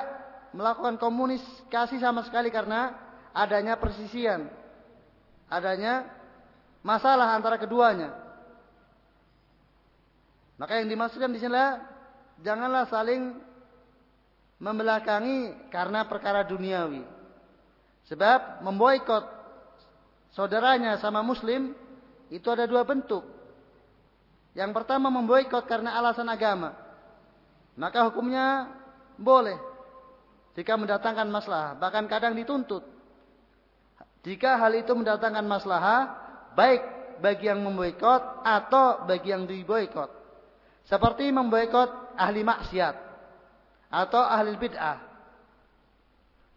melakukan 0.51 0.99
komunikasi 0.99 1.97
sama 2.03 2.27
sekali 2.27 2.51
karena 2.51 2.91
adanya 3.31 3.79
persisian 3.79 4.51
adanya 5.47 6.07
masalah 6.83 7.33
antara 7.35 7.57
keduanya. 7.57 8.13
Maka 10.59 10.79
yang 10.79 10.87
dimaksudkan 10.91 11.33
di 11.33 11.41
sini 11.41 11.59
janganlah 12.45 12.87
saling 12.87 13.35
membelakangi 14.61 15.69
karena 15.73 16.05
perkara 16.07 16.45
duniawi. 16.45 17.03
Sebab 18.07 18.63
memboikot 18.63 19.25
saudaranya 20.35 20.99
sama 20.99 21.23
muslim 21.23 21.75
itu 22.29 22.47
ada 22.51 22.67
dua 22.67 22.83
bentuk. 22.83 23.23
Yang 24.53 24.71
pertama 24.75 25.09
memboikot 25.09 25.65
karena 25.65 25.97
alasan 25.97 26.29
agama. 26.29 26.77
Maka 27.73 28.05
hukumnya 28.05 28.69
boleh 29.17 29.57
jika 30.53 30.77
mendatangkan 30.77 31.25
masalah, 31.33 31.73
bahkan 31.81 32.05
kadang 32.05 32.37
dituntut. 32.37 32.85
Jika 34.23 34.55
hal 34.55 34.79
itu 34.79 34.95
mendatangkan 34.95 35.43
maslahah, 35.43 36.01
baik 36.55 36.81
bagi 37.19 37.51
yang 37.51 37.59
memboikot 37.59 38.43
atau 38.43 39.03
bagi 39.03 39.35
yang 39.35 39.43
diboikot. 39.43 40.07
Seperti 40.87 41.27
memboikot 41.31 42.15
ahli 42.15 42.43
maksiat 42.43 42.95
atau 43.91 44.23
ahli 44.23 44.55
bid'ah. 44.55 44.99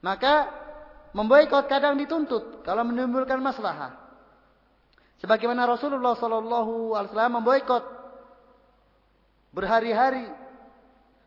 Maka 0.03 0.35
memboikot 1.11 1.67
kadang 1.67 1.99
dituntut 1.99 2.63
kalau 2.63 2.87
menimbulkan 2.87 3.43
maslahah. 3.43 3.99
Sebagaimana 5.19 5.67
Rasulullah 5.67 6.15
Shallallahu 6.15 6.95
Alaihi 6.95 7.11
Wasallam 7.11 7.35
memboikot 7.43 7.85
berhari-hari, 9.51 10.29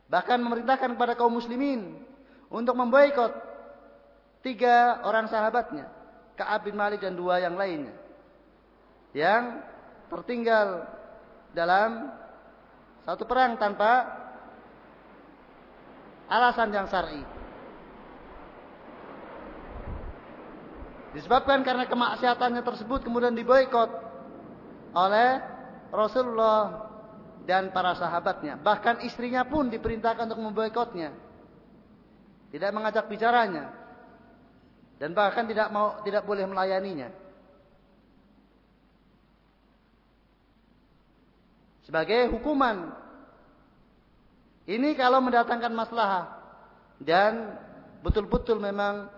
bahkan 0.08 0.38
memerintahkan 0.39 0.93
kepada 0.93 1.17
kaum 1.17 1.34
muslimin 1.36 1.99
untuk 2.47 2.78
memboikot 2.78 3.34
tiga 4.45 5.04
orang 5.04 5.28
sahabatnya. 5.28 5.98
Ka'ab 6.39 6.63
bin 6.63 6.80
Malik 6.80 7.04
dan 7.04 7.19
dua 7.19 7.43
yang 7.43 7.60
lainnya. 7.60 7.91
Yang 9.12 9.60
tertinggal 10.08 10.88
dalam 11.52 12.15
satu 13.04 13.28
perang 13.28 13.60
tanpa 13.60 14.08
alasan 16.32 16.71
yang 16.71 16.88
syar'i. 16.88 17.19
Disebabkan 21.12 21.65
karena 21.65 21.89
kemaksiatannya 21.89 22.62
tersebut 22.63 23.04
kemudian 23.04 23.34
diboikot 23.34 23.89
oleh 24.93 25.41
Rasulullah 25.89 26.88
dan 27.49 27.73
para 27.73 27.97
sahabatnya. 27.97 28.62
Bahkan 28.62 29.02
istrinya 29.04 29.41
pun 29.41 29.73
diperintahkan 29.73 30.30
untuk 30.30 30.39
memboikotnya. 30.39 31.12
Tidak 32.54 32.71
mengajak 32.71 33.10
bicaranya 33.10 33.88
dan 34.99 35.15
bahkan 35.15 35.47
tidak 35.47 35.71
mau 35.71 36.03
tidak 36.03 36.27
boleh 36.27 36.43
melayaninya. 36.43 37.09
Sebagai 41.88 42.29
hukuman 42.29 42.93
ini 44.69 44.93
kalau 44.93 45.23
mendatangkan 45.25 45.73
masalah 45.73 46.38
dan 47.01 47.57
betul-betul 48.05 48.62
memang 48.62 49.09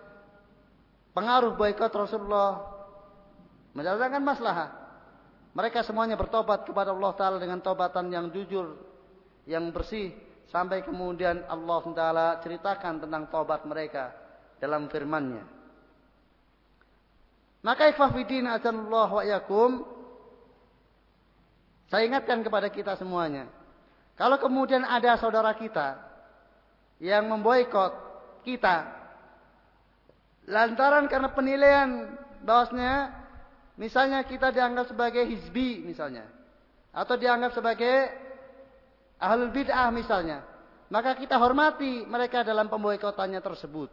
pengaruh 1.12 1.60
boikot 1.60 1.92
Rasulullah 1.92 2.64
mendatangkan 3.76 4.24
masalah. 4.24 4.72
Mereka 5.52 5.84
semuanya 5.84 6.16
bertobat 6.16 6.64
kepada 6.64 6.96
Allah 6.96 7.12
Taala 7.20 7.36
dengan 7.36 7.60
tobatan 7.60 8.08
yang 8.08 8.32
jujur, 8.32 8.80
yang 9.44 9.68
bersih 9.76 10.16
sampai 10.48 10.80
kemudian 10.88 11.44
Allah 11.52 11.84
Taala 11.92 12.28
ceritakan 12.40 13.04
tentang 13.04 13.28
tobat 13.28 13.68
mereka 13.68 14.16
dalam 14.64 14.88
firman-Nya. 14.88 15.61
Maka 17.62 17.94
ikhwafidin 17.94 18.50
azanullah 18.50 19.10
wa 19.10 19.24
yakum. 19.26 19.86
Saya 21.94 22.08
ingatkan 22.08 22.42
kepada 22.42 22.72
kita 22.74 22.98
semuanya. 22.98 23.46
Kalau 24.18 24.38
kemudian 24.38 24.86
ada 24.86 25.18
saudara 25.18 25.54
kita 25.58 25.98
yang 27.02 27.26
memboikot 27.26 27.94
kita 28.46 28.90
lantaran 30.46 31.06
karena 31.10 31.30
penilaian 31.34 31.90
bahwasanya 32.42 33.14
misalnya 33.78 34.22
kita 34.26 34.54
dianggap 34.54 34.90
sebagai 34.90 35.26
hizbi 35.26 35.82
misalnya 35.82 36.26
atau 36.94 37.18
dianggap 37.18 37.54
sebagai 37.54 38.10
ahlul 39.18 39.54
bid'ah 39.54 39.90
misalnya 39.90 40.46
maka 40.92 41.16
kita 41.16 41.40
hormati 41.40 42.04
mereka 42.04 42.44
dalam 42.44 42.68
pemboikotannya 42.68 43.40
tersebut. 43.40 43.90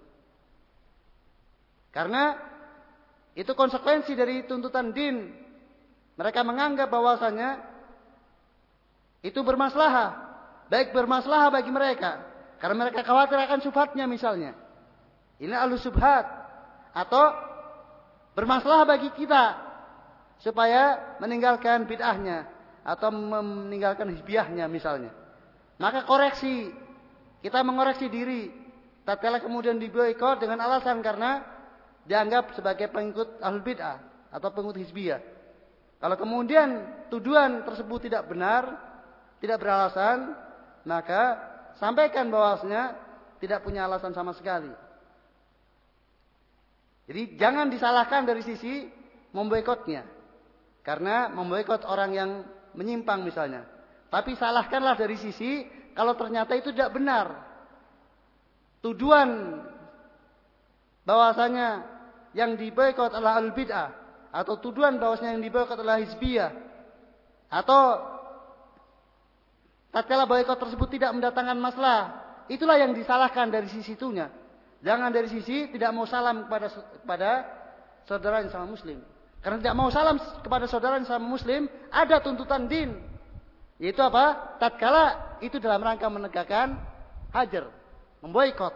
Karena 1.95 2.35
itu 3.35 3.53
konsekuensi 3.53 4.13
dari 4.17 4.45
tuntutan 4.49 4.93
din. 4.93 5.33
Mereka 6.19 6.43
menganggap 6.43 6.91
bahwasanya 6.91 7.63
itu 9.23 9.39
bermasalah, 9.43 10.15
baik 10.71 10.95
bermasalah 10.95 11.51
bagi 11.51 11.71
mereka, 11.71 12.23
karena 12.63 12.87
mereka 12.87 13.03
khawatir 13.07 13.39
akan 13.39 13.61
subhatnya 13.63 14.07
misalnya. 14.07 14.55
Ini 15.39 15.55
alus 15.55 15.87
subhat 15.87 16.27
atau 16.95 17.31
bermasalah 18.35 18.87
bagi 18.87 19.11
kita 19.15 19.55
supaya 20.43 21.15
meninggalkan 21.23 21.87
bid'ahnya 21.87 22.47
atau 22.83 23.11
meninggalkan 23.11 24.11
hizbiyahnya 24.15 24.67
misalnya. 24.67 25.15
Maka 25.79 26.03
koreksi 26.03 26.75
kita 27.43 27.63
mengoreksi 27.63 28.11
diri. 28.11 28.51
Tatkala 29.07 29.41
kemudian 29.41 29.81
diboikot 29.81 30.43
dengan 30.43 30.61
alasan 30.61 31.01
karena 31.01 31.41
dianggap 32.09 32.57
sebagai 32.57 32.89
pengikut 32.89 33.37
ahlul 33.45 33.61
bid'ah 33.61 34.01
atau 34.33 34.49
pengikut 34.49 34.81
hizbiyah. 34.81 35.21
Kalau 36.01 36.17
kemudian 36.17 37.05
tuduhan 37.13 37.69
tersebut 37.69 38.09
tidak 38.09 38.33
benar, 38.33 38.65
tidak 39.45 39.61
beralasan, 39.61 40.33
maka 40.89 41.37
sampaikan 41.77 42.33
bahwasanya 42.33 42.97
tidak 43.45 43.61
punya 43.61 43.85
alasan 43.85 44.17
sama 44.17 44.33
sekali. 44.33 44.73
Jadi 47.09 47.37
jangan 47.37 47.69
disalahkan 47.69 48.25
dari 48.25 48.41
sisi 48.41 48.89
memboikotnya. 49.33 50.05
Karena 50.85 51.29
memboikot 51.29 51.85
orang 51.85 52.11
yang 52.17 52.31
menyimpang 52.73 53.21
misalnya. 53.25 53.65
Tapi 54.09 54.33
salahkanlah 54.33 54.97
dari 54.97 55.21
sisi 55.21 55.69
kalau 55.93 56.17
ternyata 56.17 56.57
itu 56.57 56.73
tidak 56.73 56.97
benar. 56.97 57.27
Tujuan 58.81 59.29
bahwasanya 61.03 61.98
yang 62.39 62.55
diboikot 62.55 63.11
adalah 63.11 63.43
al 63.43 63.51
bid'ah 63.51 63.91
atau 64.31 64.55
tujuan 64.63 65.03
bahwasanya 65.03 65.35
yang 65.35 65.43
diboikot 65.43 65.75
adalah 65.75 65.99
hizbiyah 65.99 66.55
atau 67.51 67.99
tatkala 69.91 70.31
boikot 70.31 70.55
tersebut 70.55 70.89
tidak 70.95 71.11
mendatangkan 71.19 71.59
masalah, 71.59 72.01
itulah 72.47 72.79
yang 72.79 72.95
disalahkan 72.95 73.51
dari 73.51 73.67
sisi 73.67 73.99
itunya. 73.99 74.31
Jangan 74.79 75.11
dari 75.11 75.27
sisi 75.27 75.67
tidak 75.75 75.91
mau 75.91 76.07
salam 76.07 76.47
kepada 76.47 76.71
kepada 77.03 77.31
saudara 78.07 78.47
yang 78.47 78.55
sama 78.55 78.71
muslim. 78.71 79.03
Karena 79.43 79.59
tidak 79.59 79.75
mau 79.75 79.91
salam 79.91 80.23
kepada 80.45 80.71
saudara 80.71 81.03
yang 81.03 81.09
sama 81.09 81.27
muslim, 81.27 81.67
ada 81.91 82.23
tuntutan 82.23 82.71
din. 82.71 82.95
Yaitu 83.83 83.99
apa? 84.03 84.59
Tatkala 84.63 85.39
itu 85.43 85.59
dalam 85.59 85.83
rangka 85.83 86.07
menegakkan 86.07 86.79
hajar, 87.35 87.71
memboikot 88.23 88.75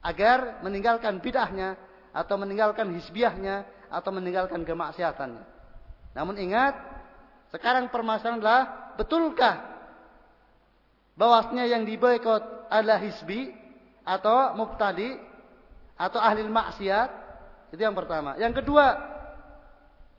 agar 0.00 0.64
meninggalkan 0.64 1.20
bid'ahnya 1.20 1.76
atau 2.10 2.34
meninggalkan 2.38 2.90
hisbiahnya 2.94 3.66
atau 3.90 4.10
meninggalkan 4.14 4.62
kemaksiatannya. 4.62 5.44
Namun 6.14 6.38
ingat, 6.38 6.74
sekarang 7.50 7.90
permasalahan 7.90 8.38
adalah 8.38 8.62
betulkah 8.98 9.56
bahwasanya 11.18 11.66
yang 11.66 11.82
diboikot 11.86 12.70
adalah 12.70 13.02
hisbi 13.02 13.50
atau 14.06 14.54
mubtadi 14.54 15.18
atau 15.98 16.18
ahli 16.22 16.46
maksiat? 16.46 17.08
Itu 17.70 17.82
yang 17.82 17.94
pertama. 17.94 18.34
Yang 18.38 18.62
kedua, 18.62 18.98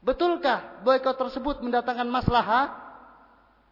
betulkah 0.03 0.83
boikot 0.83 1.15
tersebut 1.19 1.63
mendatangkan 1.63 2.07
maslahah? 2.07 2.65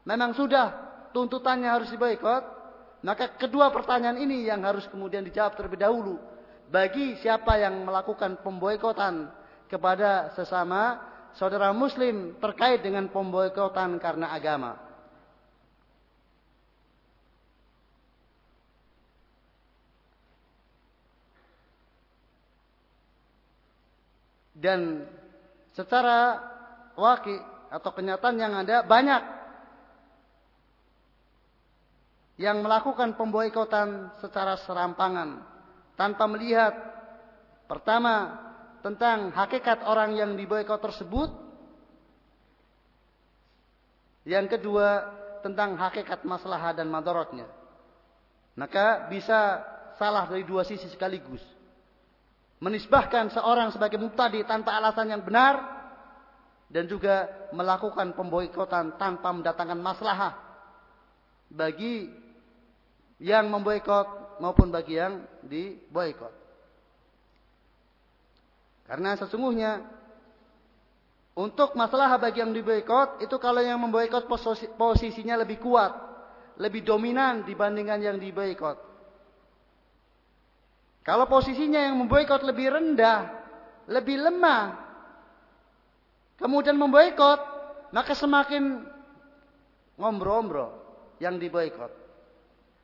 Memang 0.07 0.35
sudah 0.35 0.73
tuntutannya 1.11 1.69
harus 1.69 1.91
diboikot, 1.91 2.43
maka 3.03 3.31
kedua 3.39 3.71
pertanyaan 3.71 4.19
ini 4.19 4.47
yang 4.47 4.63
harus 4.63 4.87
kemudian 4.91 5.23
dijawab 5.23 5.55
terlebih 5.55 5.79
dahulu. 5.79 6.19
Bagi 6.69 7.17
siapa 7.17 7.57
yang 7.57 7.81
melakukan 7.81 8.45
pemboikotan 8.45 9.33
kepada 9.65 10.29
sesama 10.37 11.01
saudara 11.33 11.73
muslim 11.73 12.37
terkait 12.37 12.85
dengan 12.85 13.09
pemboikotan 13.09 13.97
karena 13.97 14.29
agama. 14.29 14.77
Dan 24.53 25.09
secara 25.73 26.37
wakil 26.93 27.39
atau 27.73 27.89
kenyataan 27.95 28.37
yang 28.37 28.53
ada 28.59 28.83
banyak 28.85 29.23
yang 32.37 32.59
melakukan 32.61 33.15
pemboikotan 33.15 34.11
secara 34.19 34.59
serampangan 34.67 35.58
tanpa 35.99 36.23
melihat. 36.31 36.71
Pertama 37.67 38.39
tentang 38.79 39.35
hakikat 39.35 39.83
orang 39.83 40.15
yang 40.15 40.31
diboikot 40.39 40.79
tersebut. 40.79 41.27
Yang 44.23 44.55
kedua 44.55 45.11
tentang 45.43 45.75
hakikat 45.75 46.23
masalah 46.23 46.71
dan 46.71 46.87
madorotnya. 46.87 47.51
Maka 48.55 49.11
bisa 49.11 49.59
salah 49.99 50.23
dari 50.31 50.47
dua 50.47 50.63
sisi 50.63 50.87
sekaligus. 50.87 51.43
Menisbahkan 52.59 53.31
seorang 53.31 53.71
sebagai 53.71 53.99
mubtadi 53.99 54.43
tanpa 54.43 54.75
alasan 54.75 55.11
yang 55.15 55.23
benar 55.23 55.79
dan 56.67 56.83
juga 56.91 57.31
melakukan 57.55 58.11
pemboikotan 58.11 58.99
tanpa 58.99 59.31
mendatangkan 59.31 59.79
masalah 59.79 60.35
bagi 61.47 62.11
yang 63.23 63.47
memboikot 63.47 64.18
maupun 64.39 64.71
bagi 64.73 64.97
yang 64.97 65.23
diboikot. 65.45 66.33
Karena 68.89 69.13
sesungguhnya 69.19 69.85
untuk 71.37 71.77
masalah 71.77 72.17
bagi 72.17 72.41
yang 72.41 72.51
diboikot 72.51 73.23
itu 73.23 73.37
kalau 73.37 73.61
yang 73.61 73.79
memboikot 73.79 74.25
posisinya 74.75 75.39
lebih 75.39 75.61
kuat, 75.61 75.93
lebih 76.57 76.83
dominan 76.83 77.45
dibandingkan 77.45 78.01
yang 78.01 78.17
diboikot. 78.17 78.75
Kalau 81.05 81.25
posisinya 81.31 81.79
yang 81.79 81.95
memboikot 81.95 82.43
lebih 82.43 82.75
rendah, 82.75 83.29
lebih 83.87 84.19
lemah, 84.19 84.77
kemudian 86.41 86.75
memboikot, 86.75 87.39
maka 87.95 88.13
semakin 88.17 88.83
ngombro-ombro 89.95 90.75
yang 91.23 91.39
diboikot. 91.39 91.98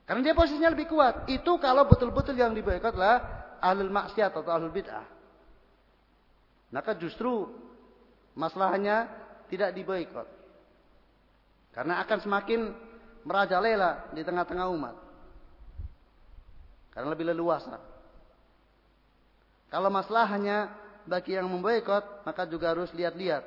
Karena 0.06 0.22
dia 0.22 0.38
posisinya 0.38 0.70
lebih 0.70 0.86
kuat. 0.86 1.26
Itu 1.26 1.58
kalau 1.58 1.90
betul-betul 1.90 2.38
yang 2.38 2.54
diboikot 2.54 2.94
adalah 2.94 3.18
ahlul 3.58 3.90
maksiat 3.90 4.30
atau 4.30 4.46
ahlul 4.46 4.70
bid'ah. 4.70 5.06
Maka 6.70 6.94
justru 6.94 7.50
masalahnya 8.38 9.10
tidak 9.50 9.74
diboikot. 9.74 10.30
Karena 11.74 12.00
akan 12.06 12.20
semakin 12.22 12.62
merajalela 13.26 14.14
di 14.14 14.22
tengah-tengah 14.22 14.70
umat. 14.70 14.96
Karena 16.94 17.12
lebih 17.12 17.28
leluasa. 17.34 17.82
Kalau 19.74 19.90
masalahnya 19.90 20.72
bagi 21.10 21.36
yang 21.36 21.50
memboikot, 21.50 22.24
maka 22.24 22.46
juga 22.46 22.72
harus 22.72 22.94
lihat-lihat. 22.94 23.44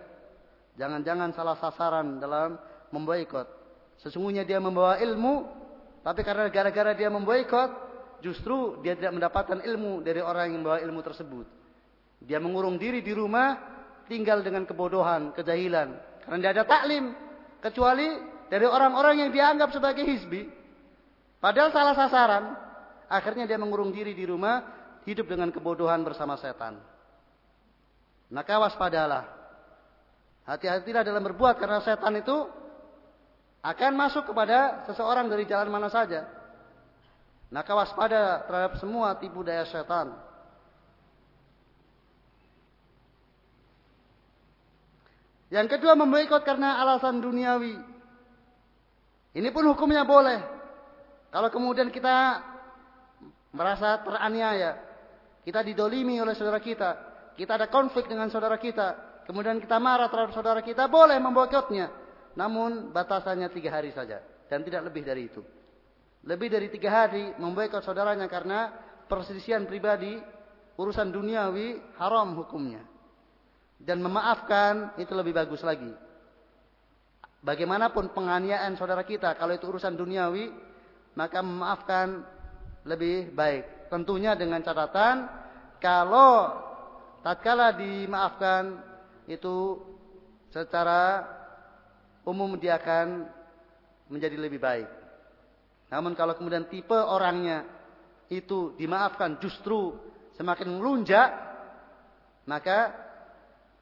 Jangan-jangan 0.76 1.32
salah 1.32 1.56
sasaran 1.56 2.18
dalam 2.18 2.58
memboikot. 2.90 3.46
Sesungguhnya 4.02 4.42
dia 4.42 4.58
membawa 4.62 4.98
ilmu 5.00 5.46
tapi 6.08 6.24
karena 6.24 6.48
gara-gara 6.48 6.96
dia 6.96 7.12
memboikot, 7.12 7.70
justru 8.24 8.80
dia 8.80 8.96
tidak 8.96 9.20
mendapatkan 9.20 9.60
ilmu 9.60 10.00
dari 10.00 10.24
orang 10.24 10.48
yang 10.48 10.64
membawa 10.64 10.80
ilmu 10.80 11.04
tersebut. 11.04 11.44
Dia 12.24 12.40
mengurung 12.40 12.80
diri 12.80 13.04
di 13.04 13.12
rumah, 13.12 13.60
tinggal 14.08 14.40
dengan 14.40 14.64
kebodohan, 14.64 15.36
kejahilan. 15.36 15.92
Karena 16.24 16.36
tidak 16.40 16.52
ada 16.56 16.64
taklim, 16.64 17.04
kecuali 17.60 18.08
dari 18.48 18.64
orang-orang 18.64 19.28
yang 19.28 19.30
dianggap 19.30 19.68
sebagai 19.68 20.08
hizbi. 20.08 20.48
Padahal 21.44 21.76
salah 21.76 21.92
sasaran, 21.92 22.44
akhirnya 23.12 23.44
dia 23.44 23.60
mengurung 23.60 23.92
diri 23.92 24.16
di 24.16 24.24
rumah, 24.24 24.64
hidup 25.04 25.28
dengan 25.28 25.52
kebodohan 25.52 26.00
bersama 26.02 26.40
setan. 26.40 26.80
Maka 28.32 28.56
waspadalah. 28.56 29.28
Hati-hatilah 30.48 31.04
dalam 31.04 31.20
berbuat 31.20 31.60
karena 31.60 31.84
setan 31.84 32.16
itu 32.16 32.48
akan 33.62 33.92
masuk 33.98 34.30
kepada 34.30 34.86
seseorang 34.86 35.26
dari 35.26 35.44
jalan 35.44 35.68
mana 35.68 35.90
saja. 35.90 36.26
Maka 37.48 37.72
waspada 37.72 38.44
terhadap 38.44 38.76
semua 38.78 39.16
tipu 39.16 39.40
daya 39.40 39.64
setan. 39.64 40.12
Yang 45.48 45.80
kedua 45.80 45.96
memboikot 45.96 46.44
karena 46.44 46.76
alasan 46.84 47.24
duniawi. 47.24 47.80
Ini 49.32 49.48
pun 49.48 49.64
hukumnya 49.64 50.04
boleh. 50.04 50.44
Kalau 51.32 51.48
kemudian 51.48 51.88
kita 51.88 52.40
merasa 53.52 54.00
teraniaya, 54.04 54.76
kita 55.44 55.64
didolimi 55.64 56.20
oleh 56.20 56.36
saudara 56.36 56.60
kita, 56.60 56.90
kita 57.32 57.56
ada 57.56 57.66
konflik 57.72 58.08
dengan 58.08 58.28
saudara 58.28 58.60
kita, 58.60 59.20
kemudian 59.24 59.56
kita 59.56 59.80
marah 59.80 60.12
terhadap 60.12 60.36
saudara 60.36 60.60
kita, 60.60 60.84
boleh 60.88 61.16
memboikotnya. 61.16 62.07
Namun 62.38 62.94
batasannya 62.94 63.50
tiga 63.50 63.74
hari 63.74 63.90
saja 63.90 64.22
dan 64.46 64.62
tidak 64.62 64.86
lebih 64.86 65.02
dari 65.02 65.26
itu. 65.26 65.42
Lebih 66.22 66.46
dari 66.46 66.70
tiga 66.70 67.02
hari 67.02 67.34
memboikot 67.34 67.82
saudaranya 67.82 68.30
karena 68.30 68.70
perselisihan 69.10 69.66
pribadi, 69.66 70.14
urusan 70.78 71.10
duniawi 71.10 71.98
haram 71.98 72.38
hukumnya. 72.38 72.86
Dan 73.78 73.98
memaafkan 74.06 74.94
itu 75.02 75.10
lebih 75.18 75.34
bagus 75.34 75.66
lagi. 75.66 75.90
Bagaimanapun 77.42 78.10
penganiayaan 78.14 78.74
saudara 78.74 79.02
kita, 79.06 79.34
kalau 79.38 79.54
itu 79.54 79.66
urusan 79.66 79.94
duniawi, 79.94 80.50
maka 81.14 81.38
memaafkan 81.42 82.22
lebih 82.86 83.34
baik. 83.34 83.90
Tentunya 83.90 84.34
dengan 84.34 84.62
catatan, 84.62 85.26
kalau 85.78 86.50
tatkala 87.22 87.74
dimaafkan 87.78 88.82
itu 89.30 89.78
secara 90.50 91.37
umum 92.28 92.60
dia 92.60 92.76
akan 92.76 93.24
menjadi 94.12 94.36
lebih 94.36 94.60
baik. 94.60 94.88
Namun 95.88 96.12
kalau 96.12 96.36
kemudian 96.36 96.68
tipe 96.68 96.92
orangnya 96.92 97.64
itu 98.28 98.76
dimaafkan 98.76 99.40
justru 99.40 99.96
semakin 100.36 100.76
melunjak, 100.76 101.32
maka 102.44 102.92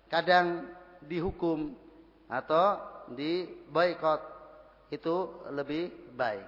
kadang 0.06 0.70
dihukum 1.02 1.74
atau 2.30 2.78
di 3.10 3.50
boykot 3.70 4.22
itu 4.94 5.14
lebih 5.50 5.90
baik. 6.14 6.46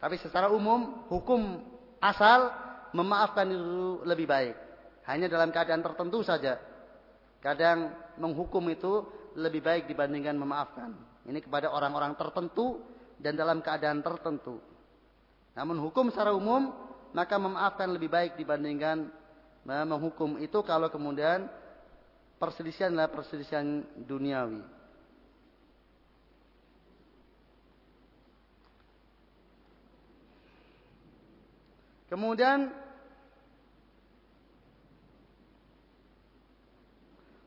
Tapi 0.00 0.16
secara 0.22 0.48
umum 0.48 1.04
hukum 1.12 1.60
asal 2.00 2.48
memaafkan 2.96 3.50
itu 3.50 4.00
lebih 4.06 4.24
baik. 4.30 4.56
Hanya 5.04 5.26
dalam 5.26 5.50
keadaan 5.52 5.84
tertentu 5.84 6.22
saja. 6.24 6.69
Kadang 7.40 7.96
menghukum 8.20 8.64
itu 8.68 9.08
lebih 9.36 9.64
baik 9.64 9.88
dibandingkan 9.88 10.36
memaafkan. 10.36 10.92
Ini 11.24 11.40
kepada 11.40 11.72
orang-orang 11.72 12.12
tertentu 12.16 12.84
dan 13.16 13.36
dalam 13.36 13.64
keadaan 13.64 14.04
tertentu. 14.04 14.60
Namun 15.56 15.80
hukum 15.80 16.12
secara 16.12 16.36
umum 16.36 16.72
maka 17.10 17.36
memaafkan 17.40 17.90
lebih 17.90 18.12
baik 18.12 18.38
dibandingkan 18.38 19.10
menghukum 19.64 20.40
itu 20.40 20.60
kalau 20.62 20.88
kemudian 20.88 21.48
perselisihan 22.40 22.92
adalah 22.94 23.12
perselisihan 23.12 23.84
duniawi. 24.04 24.62
Kemudian 32.10 32.74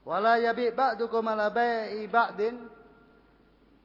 wala 0.03 0.39
yabi 0.39 0.71
ba'dukum 0.71 1.23
ala 1.27 1.47
bai'i 1.51 2.07
ba'din 2.07 2.59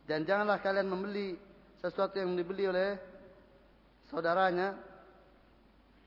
dan 0.07 0.27
janganlah 0.27 0.59
kalian 0.59 0.89
membeli 0.91 1.39
sesuatu 1.79 2.19
yang 2.19 2.35
dibeli 2.35 2.67
oleh 2.67 2.99
saudaranya. 4.11 4.75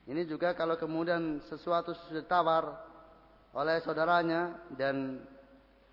Ini 0.02 0.26
juga 0.26 0.52
kalau 0.58 0.74
kemudian 0.74 1.38
sesuatu 1.46 1.94
sudah 1.94 2.26
tawar 2.26 2.64
oleh 3.54 3.78
saudaranya 3.86 4.58
dan 4.74 5.22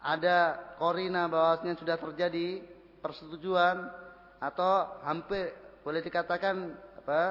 ada 0.02 0.58
korina 0.82 1.30
bahwasanya 1.30 1.78
sudah 1.78 2.00
terjadi 2.02 2.64
persetujuan 3.04 3.78
atau 4.40 5.04
hampir 5.04 5.52
boleh 5.84 6.00
dikatakan 6.00 6.74
apa 7.04 7.22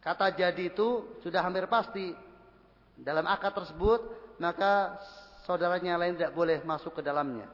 kata 0.00 0.32
jadi 0.34 0.72
itu 0.72 1.20
sudah 1.20 1.44
hampir 1.44 1.68
pasti 1.68 2.16
dalam 2.96 3.28
akad 3.28 3.52
tersebut 3.52 4.00
maka 4.42 4.98
saudaranya 5.46 5.94
lain 5.94 6.18
tidak 6.18 6.34
boleh 6.34 6.58
masuk 6.66 6.98
ke 6.98 7.02
dalamnya. 7.06 7.46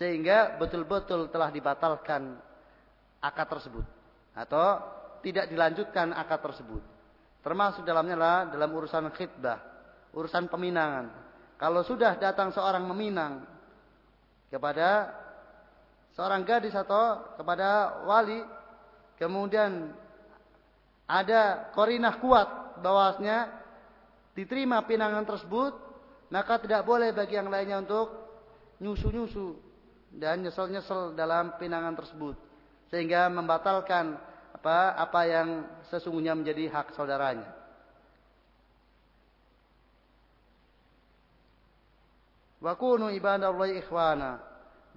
Sehingga 0.00 0.56
betul-betul 0.56 1.28
telah 1.28 1.52
dibatalkan 1.52 2.40
akad 3.20 3.46
tersebut. 3.52 3.84
Atau 4.32 4.80
tidak 5.20 5.52
dilanjutkan 5.52 6.16
akad 6.16 6.40
tersebut. 6.40 6.80
Termasuk 7.44 7.84
dalamnya 7.84 8.16
adalah 8.16 8.40
dalam 8.48 8.70
urusan 8.72 9.12
khidbah 9.12 9.72
urusan 10.12 10.48
peminangan. 10.48 11.08
Kalau 11.56 11.80
sudah 11.84 12.16
datang 12.18 12.52
seorang 12.52 12.84
meminang 12.84 13.44
kepada 14.52 15.08
seorang 16.12 16.44
gadis 16.44 16.76
atau 16.76 17.36
kepada 17.38 18.02
wali, 18.04 18.44
kemudian 19.16 19.94
ada 21.08 21.72
korinah 21.72 22.20
kuat 22.20 22.48
bahwasanya 22.82 23.48
diterima 24.36 24.84
pinangan 24.84 25.24
tersebut, 25.24 25.72
maka 26.32 26.56
tidak 26.64 26.88
boleh 26.88 27.12
bagi 27.12 27.36
yang 27.36 27.52
lainnya 27.52 27.84
untuk 27.84 28.08
nyusu-nyusu 28.80 29.52
dan 30.16 30.40
nyesel-nyesel 30.40 31.12
dalam 31.12 31.60
pinangan 31.60 31.92
tersebut 31.92 32.40
sehingga 32.88 33.28
membatalkan 33.28 34.16
apa 34.56 34.96
apa 34.96 35.20
yang 35.28 35.48
sesungguhnya 35.92 36.32
menjadi 36.32 36.72
hak 36.72 36.96
saudaranya. 36.96 37.50
Wa 42.62 42.78
kunu 42.78 43.10
ibadallahi 43.10 43.82
ikhwana. 43.82 44.38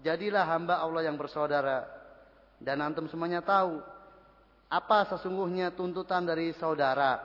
Jadilah 0.06 0.46
hamba 0.46 0.86
Allah 0.86 1.10
yang 1.10 1.18
bersaudara. 1.18 1.88
Dan 2.62 2.78
antum 2.80 3.10
semuanya 3.10 3.42
tahu 3.42 3.82
apa 4.70 5.10
sesungguhnya 5.10 5.74
tuntutan 5.74 6.30
dari 6.30 6.54
saudara. 6.62 7.18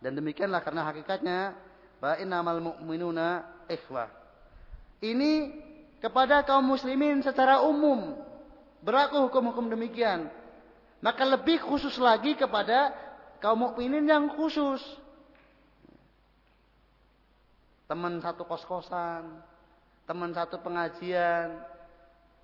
Dan 0.00 0.16
demikianlah 0.16 0.64
karena 0.64 0.88
hakikatnya 0.88 1.38
bahwa 1.98 2.16
innamal 2.22 2.58
mu'minuna 2.62 3.46
ikhwah. 3.66 4.10
Ini 5.02 5.54
kepada 5.98 6.42
kaum 6.46 6.66
muslimin 6.66 7.22
secara 7.22 7.62
umum 7.62 8.18
berlaku 8.82 9.28
hukum-hukum 9.28 9.70
demikian. 9.70 10.30
Maka 10.98 11.22
lebih 11.22 11.62
khusus 11.62 11.94
lagi 12.02 12.34
kepada 12.34 12.90
kaum 13.38 13.70
mukminin 13.70 14.06
yang 14.06 14.26
khusus. 14.34 14.82
Teman 17.86 18.18
satu 18.18 18.42
kos-kosan, 18.44 19.40
teman 20.04 20.34
satu 20.34 20.58
pengajian, 20.60 21.56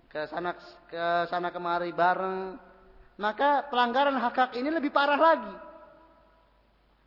ke 0.09 0.25
sana 0.31 0.55
ke 0.87 1.07
sana 1.29 1.51
kemari 1.51 1.91
bareng, 1.91 2.57
maka 3.19 3.67
pelanggaran 3.69 4.17
hak 4.17 4.37
hak 4.39 4.53
ini 4.57 4.71
lebih 4.71 4.95
parah 4.95 5.19
lagi. 5.19 5.55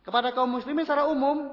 Kepada 0.04 0.30
kaum 0.36 0.52
muslimin 0.52 0.84
secara 0.84 1.08
umum 1.08 1.48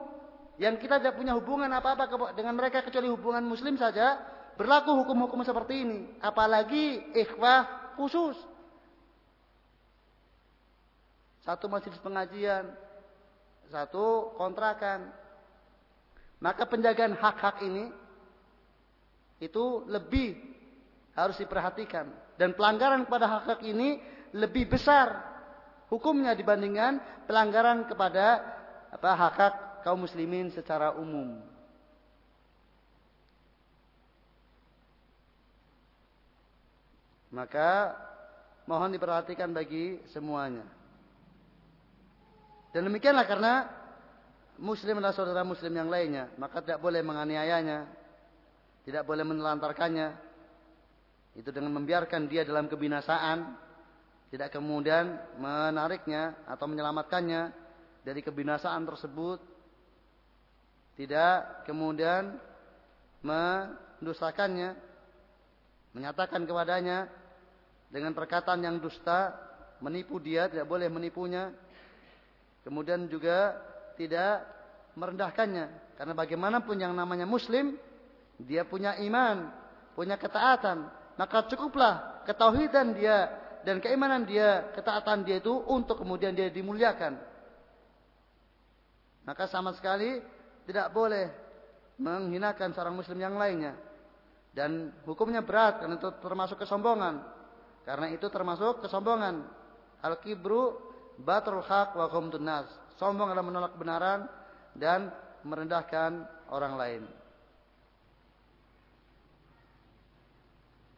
yang 0.55 0.79
kita 0.79 1.03
tidak 1.03 1.19
punya 1.19 1.35
hubungan 1.35 1.67
apa-apa 1.67 2.31
dengan 2.35 2.55
mereka 2.55 2.79
kecuali 2.79 3.11
hubungan 3.11 3.43
muslim 3.43 3.75
saja, 3.75 4.19
berlaku 4.55 4.95
hukum-hukum 5.03 5.43
seperti 5.43 5.83
ini. 5.83 5.99
Apalagi 6.23 7.11
ikhwah 7.11 7.93
khusus. 7.99 8.39
Satu 11.43 11.67
masjid 11.67 11.91
pengajian, 11.99 12.71
satu 13.69 14.33
kontrakan. 14.39 15.11
Maka 16.39 16.63
penjagaan 16.67 17.15
hak-hak 17.19 17.63
ini 17.63 17.91
itu 19.39 19.83
lebih 19.91 20.39
harus 21.15 21.35
diperhatikan 21.39 22.07
dan 22.35 22.55
pelanggaran 22.55 23.07
kepada 23.07 23.25
hak 23.27 23.43
hak 23.47 23.61
ini 23.63 23.99
lebih 24.35 24.67
besar 24.67 25.23
hukumnya 25.87 26.35
dibandingkan 26.35 26.99
pelanggaran 27.27 27.87
kepada 27.87 28.43
apa 28.91 29.09
hak 29.15 29.35
hak 29.39 29.55
kaum 29.85 30.01
muslimin 30.01 30.49
secara 30.49 30.97
umum. 30.97 31.37
Maka 37.29 37.93
mohon 38.65 38.89
diperhatikan 38.89 39.53
bagi 39.53 40.01
semuanya. 40.09 40.65
Dan 42.73 42.89
demikianlah 42.89 43.29
karena 43.29 43.53
muslim 44.57 44.97
adalah 44.97 45.13
saudara 45.13 45.45
muslim 45.45 45.69
yang 45.69 45.93
lainnya, 45.93 46.33
maka 46.41 46.65
tidak 46.65 46.81
boleh 46.81 47.05
menganiayanya, 47.05 47.85
tidak 48.89 49.05
boleh 49.05 49.21
menelantarkannya. 49.21 50.09
Itu 51.37 51.53
dengan 51.53 51.77
membiarkan 51.77 52.25
dia 52.25 52.41
dalam 52.41 52.65
kebinasaan. 52.65 53.61
Tidak 54.33 54.49
kemudian 54.49 55.37
menariknya 55.37 56.47
atau 56.49 56.65
menyelamatkannya 56.65 57.53
dari 58.01 58.25
kebinasaan 58.25 58.81
tersebut. 58.87 59.54
Tidak 60.95 61.67
kemudian 61.67 62.39
mendustakannya. 63.23 64.75
Menyatakan 65.95 66.43
kepadanya 66.43 67.07
dengan 67.91 68.11
perkataan 68.15 68.63
yang 68.63 68.79
dusta. 68.79 69.35
Menipu 69.83 70.23
dia, 70.23 70.47
tidak 70.47 70.71
boleh 70.71 70.87
menipunya. 70.87 71.51
Kemudian 72.63 73.11
juga 73.11 73.59
tidak 73.99 74.47
merendahkannya. 74.95 75.99
Karena 75.99 76.13
bagaimanapun 76.15 76.79
yang 76.79 76.95
namanya 76.95 77.27
muslim 77.27 77.75
dia 78.39 78.67
punya 78.67 78.99
iman, 78.99 79.47
punya 79.95 80.19
ketaatan, 80.19 80.91
maka 81.15 81.47
cukuplah 81.47 82.23
ketauhidan 82.27 82.91
dia 82.95 83.31
dan 83.63 83.79
keimanan 83.79 84.27
dia, 84.27 84.71
ketaatan 84.75 85.23
dia 85.23 85.39
itu 85.39 85.55
untuk 85.71 86.03
kemudian 86.03 86.35
dia 86.35 86.51
dimuliakan. 86.51 87.15
Maka 89.25 89.47
sama 89.49 89.73
sekali 89.73 90.19
tidak 90.65 90.91
boleh 90.91 91.29
menghinakan 92.01 92.73
seorang 92.75 92.97
muslim 92.97 93.17
yang 93.21 93.37
lainnya. 93.37 93.77
Dan 94.55 94.91
hukumnya 95.03 95.43
berat 95.43 95.83
karena 95.83 95.95
itu 95.99 96.09
termasuk 96.19 96.57
kesombongan. 96.59 97.21
Karena 97.85 98.07
itu 98.09 98.25
termasuk 98.31 98.81
kesombongan. 98.81 99.45
Al-kibru 100.01 100.79
batrul 101.21 101.63
haq 101.63 101.95
wa 101.95 102.07
qumtun 102.09 102.43
nas. 102.43 102.67
Sombong 102.95 103.31
adalah 103.31 103.45
menolak 103.45 103.71
kebenaran 103.75 104.25
dan 104.73 105.11
merendahkan 105.43 106.23
orang 106.49 106.73
lain. 106.79 107.03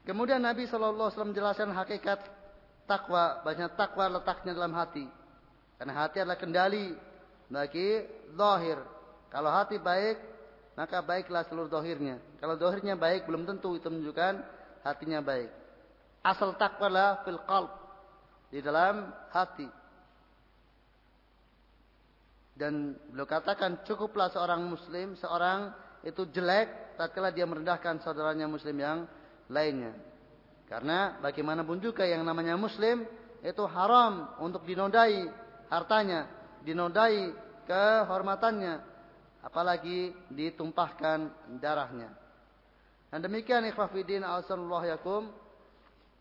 Kemudian 0.05 0.39
Nabi 0.39 0.69
Shallallahu 0.69 1.11
Alaihi 1.11 1.13
Wasallam 1.19 1.31
menjelaskan 1.35 1.69
hakikat 1.75 2.19
takwa. 2.87 3.43
Banyak 3.43 3.75
takwa 3.75 4.05
letaknya 4.07 4.55
dalam 4.55 4.71
hati. 4.71 5.03
Karena 5.75 5.93
hati 6.05 6.23
adalah 6.23 6.39
kendali 6.39 6.95
bagi 7.51 8.07
zahir. 8.31 8.79
Kalau 9.27 9.51
hati 9.51 9.77
baik, 9.77 10.17
maka 10.77 11.01
baiklah 11.01 11.43
seluruh 11.49 11.67
dohirnya. 11.67 12.21
Kalau 12.37 12.55
dohirnya 12.55 12.93
baik, 12.93 13.25
belum 13.25 13.43
tentu 13.49 13.75
itu 13.75 13.89
menunjukkan 13.89 14.33
hatinya 14.85 15.19
baik. 15.25 15.49
Asal 16.21 16.55
takwa 16.55 16.87
lah 16.87 17.09
fil 17.25 17.41
qalb. 17.43 17.71
Di 18.47 18.63
dalam 18.63 19.11
hati. 19.33 19.67
Dan 22.57 22.97
beliau 23.13 23.29
katakan 23.29 23.85
cukuplah 23.85 24.33
seorang 24.33 24.65
muslim, 24.65 25.13
seorang 25.19 25.69
itu 26.01 26.25
jelek 26.33 26.97
tatkala 26.97 27.29
dia 27.29 27.45
merendahkan 27.45 28.01
saudaranya 28.01 28.49
muslim 28.49 28.73
yang 28.81 29.05
lainnya. 29.51 29.93
Karena 30.65 31.15
bagaimanapun 31.21 31.79
juga 31.79 32.03
yang 32.03 32.25
namanya 32.25 32.57
muslim 32.57 33.05
itu 33.45 33.63
haram 33.69 34.35
untuk 34.41 34.65
dinodai 34.65 35.29
hartanya, 35.69 36.27
dinodai 36.65 37.31
kehormatannya, 37.69 38.96
apalagi 39.41 40.13
ditumpahkan 40.31 41.29
darahnya. 41.61 42.11
Dan 43.07 43.23
demikian 43.23 43.63
ikhwafidin 43.71 44.25
asallallahu 44.25 44.85
yakum 44.85 45.31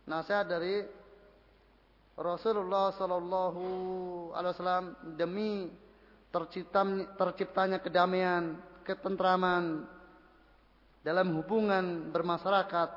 nasihat 0.07 0.47
dari 0.47 0.87
Rasulullah 2.17 2.97
sallallahu 2.97 3.65
alaihi 4.33 4.53
wasallam 4.57 4.87
demi 5.21 5.69
terciptanya 7.17 7.83
kedamaian, 7.83 8.57
ketentraman 8.87 9.85
dalam 11.05 11.37
hubungan 11.37 12.09
bermasyarakat 12.09 12.89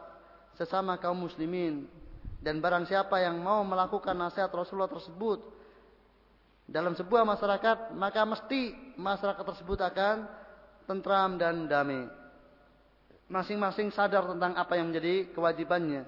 sesama 0.56 0.96
kaum 0.98 1.28
muslimin 1.28 1.88
dan 2.40 2.64
barang 2.64 2.88
siapa 2.88 3.20
yang 3.20 3.44
mau 3.44 3.60
melakukan 3.68 4.16
nasihat 4.16 4.48
Rasulullah 4.52 4.92
tersebut 4.92 5.59
dalam 6.70 6.94
sebuah 6.94 7.26
masyarakat 7.26 7.98
maka 7.98 8.22
mesti 8.30 8.94
masyarakat 8.94 9.42
tersebut 9.42 9.80
akan 9.82 10.30
tentram 10.86 11.38
dan 11.42 11.66
damai. 11.66 12.06
Masing-masing 13.30 13.94
sadar 13.94 14.26
tentang 14.26 14.58
apa 14.58 14.74
yang 14.78 14.90
menjadi 14.90 15.30
kewajibannya 15.34 16.06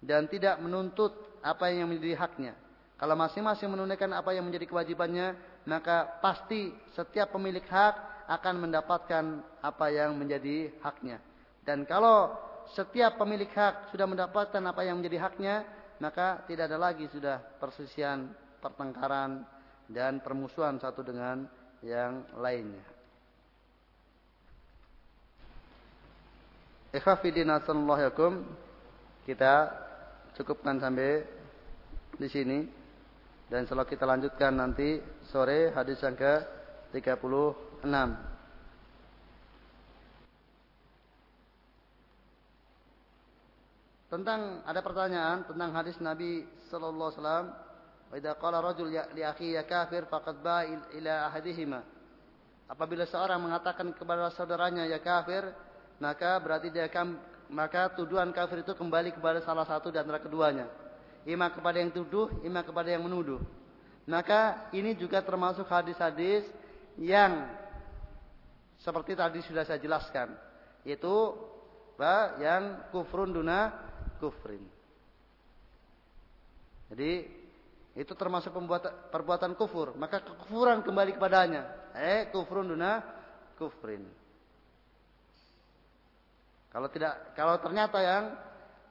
dan 0.00 0.28
tidak 0.28 0.56
menuntut 0.60 1.12
apa 1.40 1.68
yang 1.72 1.88
menjadi 1.88 2.16
haknya. 2.16 2.52
Kalau 2.96 3.12
masing-masing 3.12 3.68
menunaikan 3.68 4.08
apa 4.16 4.32
yang 4.32 4.44
menjadi 4.48 4.68
kewajibannya 4.68 5.36
maka 5.68 6.20
pasti 6.20 6.72
setiap 6.96 7.32
pemilik 7.32 7.64
hak 7.64 8.28
akan 8.28 8.54
mendapatkan 8.68 9.24
apa 9.60 9.86
yang 9.92 10.16
menjadi 10.16 10.72
haknya. 10.80 11.20
Dan 11.64 11.84
kalau 11.84 12.32
setiap 12.72 13.20
pemilik 13.20 13.48
hak 13.52 13.92
sudah 13.92 14.08
mendapatkan 14.08 14.62
apa 14.64 14.80
yang 14.84 14.98
menjadi 15.00 15.28
haknya, 15.28 15.54
maka 16.00 16.44
tidak 16.48 16.72
ada 16.72 16.78
lagi 16.80 17.06
sudah 17.12 17.38
persisian, 17.60 18.32
pertengkaran 18.58 19.55
dan 19.86 20.18
permusuhan 20.18 20.78
satu 20.82 21.02
dengan 21.06 21.46
yang 21.82 22.26
lainnya. 22.38 22.82
Ikhwafidin 26.96 27.52
yakum. 27.52 28.46
Kita 29.26 29.54
cukupkan 30.38 30.78
sampai 30.78 31.26
di 32.14 32.28
sini 32.30 32.62
dan 33.50 33.66
selalu 33.66 33.90
kita 33.90 34.06
lanjutkan 34.06 34.54
nanti 34.54 35.02
sore 35.28 35.74
hadis 35.74 35.98
yang 35.98 36.14
ke 36.14 36.34
36. 36.94 37.84
Tentang 44.06 44.62
ada 44.62 44.80
pertanyaan 44.80 45.42
tentang 45.50 45.74
hadis 45.74 45.98
Nabi 45.98 46.46
sallallahu 46.70 47.10
alaihi 47.10 47.18
wasallam, 47.18 47.46
"Wa 48.12 48.34
qala 48.38 48.62
rajul 48.62 48.92
ya 48.92 49.10
li 49.12 49.22
akhi 49.22 49.54
ya 49.58 49.62
kafir 49.66 50.06
faqad 50.06 50.36
ba 50.42 50.64
ila 50.66 51.14
ahadihima." 51.30 51.80
Apabila 52.66 53.06
seorang 53.06 53.38
mengatakan 53.38 53.94
kepada 53.94 54.26
saudaranya 54.34 54.90
ya 54.90 54.98
kafir, 54.98 55.54
maka 56.02 56.38
berarti 56.42 56.74
dia 56.74 56.90
akan 56.90 57.14
maka 57.46 57.94
tuduhan 57.94 58.34
kafir 58.34 58.66
itu 58.66 58.74
kembali 58.74 59.14
kepada 59.14 59.38
salah 59.46 59.62
satu 59.62 59.94
di 59.94 59.98
antara 60.02 60.18
keduanya. 60.18 60.66
Ima 61.26 61.50
kepada 61.50 61.78
yang 61.78 61.94
tuduh, 61.94 62.30
ima 62.42 62.62
kepada 62.66 62.90
yang 62.90 63.06
menuduh. 63.06 63.38
Maka 64.06 64.70
ini 64.70 64.94
juga 64.94 65.22
termasuk 65.22 65.66
hadis-hadis 65.66 66.46
yang 66.98 67.50
seperti 68.78 69.18
tadi 69.18 69.42
sudah 69.42 69.66
saya 69.66 69.82
jelaskan, 69.82 70.34
yaitu 70.86 71.34
yang 72.38 72.86
kufrun 72.94 73.34
duna 73.34 73.74
kufrin. 74.22 74.62
Jadi 76.86 77.26
itu 77.96 78.12
termasuk 78.12 78.52
perbuatan 79.08 79.56
kufur, 79.56 79.96
maka 79.96 80.20
kekufuran 80.20 80.84
kembali 80.84 81.16
kepadanya. 81.16 81.64
Eh, 81.96 82.28
kufrun 82.28 82.68
duna 82.68 83.00
kufrin. 83.56 84.04
Kalau 86.68 86.92
tidak 86.92 87.32
kalau 87.32 87.56
ternyata 87.56 87.98
yang 88.04 88.24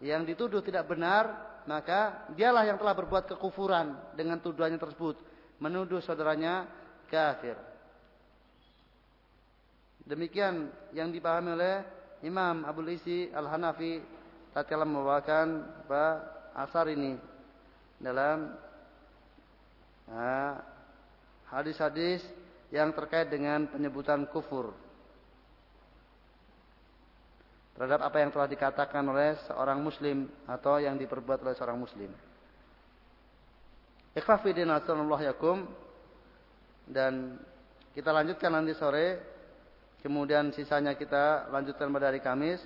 yang 0.02 0.22
dituduh 0.26 0.65
tidak 0.65 0.89
benar, 0.89 1.30
maka 1.70 2.26
dialah 2.34 2.65
yang 2.65 2.82
telah 2.82 2.98
berbuat 2.98 3.30
kekufuran 3.30 3.94
dengan 4.18 4.41
tuduhannya 4.41 4.82
tersebut, 4.82 5.22
menuduh 5.62 6.02
saudaranya 6.02 6.65
kafir. 7.06 7.62
Demikian 10.02 10.74
yang 10.98 11.13
dipahami 11.13 11.54
oleh 11.54 11.76
Imam 12.26 12.65
Abu 12.65 12.82
Isi 12.89 13.30
Al-Hanafi 13.30 14.02
tatkala 14.50 14.82
membawakan 14.82 15.62
apa 15.86 16.06
asar 16.58 16.89
ini 16.89 17.22
dalam 18.02 18.64
hadis-hadis 21.50 22.22
yang 22.74 22.91
terkait 22.94 23.30
dengan 23.30 23.65
penyebutan 23.70 24.26
kufur. 24.30 24.74
Terhadap 27.76 28.08
apa 28.08 28.18
yang 28.24 28.32
telah 28.32 28.48
dikatakan 28.48 29.04
oleh 29.04 29.36
seorang 29.52 29.84
muslim 29.84 30.32
atau 30.48 30.80
yang 30.80 30.96
diperbuat 30.96 31.44
oleh 31.44 31.56
seorang 31.60 31.76
muslim. 31.76 32.08
Ikhwafidin 34.15 34.72
yakum 34.72 35.68
dan 36.88 37.36
kita 37.91 38.15
lanjutkan 38.15 38.52
nanti 38.56 38.72
sore. 38.76 39.20
Kemudian 40.00 40.54
sisanya 40.54 40.94
kita 40.94 41.52
lanjutkan 41.52 41.91
pada 41.91 42.13
hari 42.13 42.24
Kamis. 42.24 42.63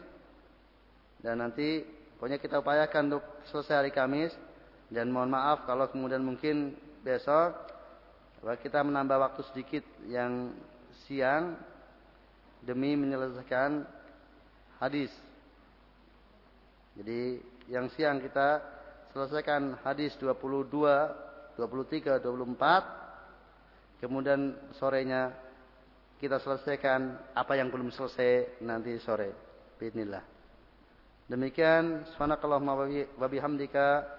Dan 1.24 1.42
nanti 1.42 1.82
pokoknya 2.20 2.38
kita 2.38 2.62
upayakan 2.62 3.04
untuk 3.10 3.26
selesai 3.50 3.82
hari 3.82 3.92
Kamis. 3.96 4.30
Dan 4.94 5.10
mohon 5.10 5.34
maaf 5.34 5.66
kalau 5.66 5.90
kemudian 5.90 6.22
mungkin 6.22 6.78
besok 7.10 7.58
kita 8.62 8.86
menambah 8.86 9.18
waktu 9.18 9.42
sedikit 9.50 9.82
yang 10.06 10.54
siang 11.10 11.58
demi 12.62 12.94
menyelesaikan 12.94 13.82
hadis. 14.78 15.10
Jadi 16.94 17.42
yang 17.66 17.90
siang 17.98 18.22
kita 18.22 18.62
selesaikan 19.10 19.82
hadis 19.82 20.14
22, 20.22 20.70
23, 21.58 22.22
24. 22.22 24.06
Kemudian 24.06 24.54
sorenya 24.78 25.34
kita 26.22 26.38
selesaikan 26.40 27.18
apa 27.34 27.58
yang 27.58 27.74
belum 27.74 27.90
selesai 27.90 28.62
nanti 28.62 28.96
sore. 29.02 29.34
Bismillah. 29.82 30.24
Demikian 31.28 32.06
subhanakallahumma 32.16 32.74
wa 33.20 33.28
bihamdika 33.28 34.19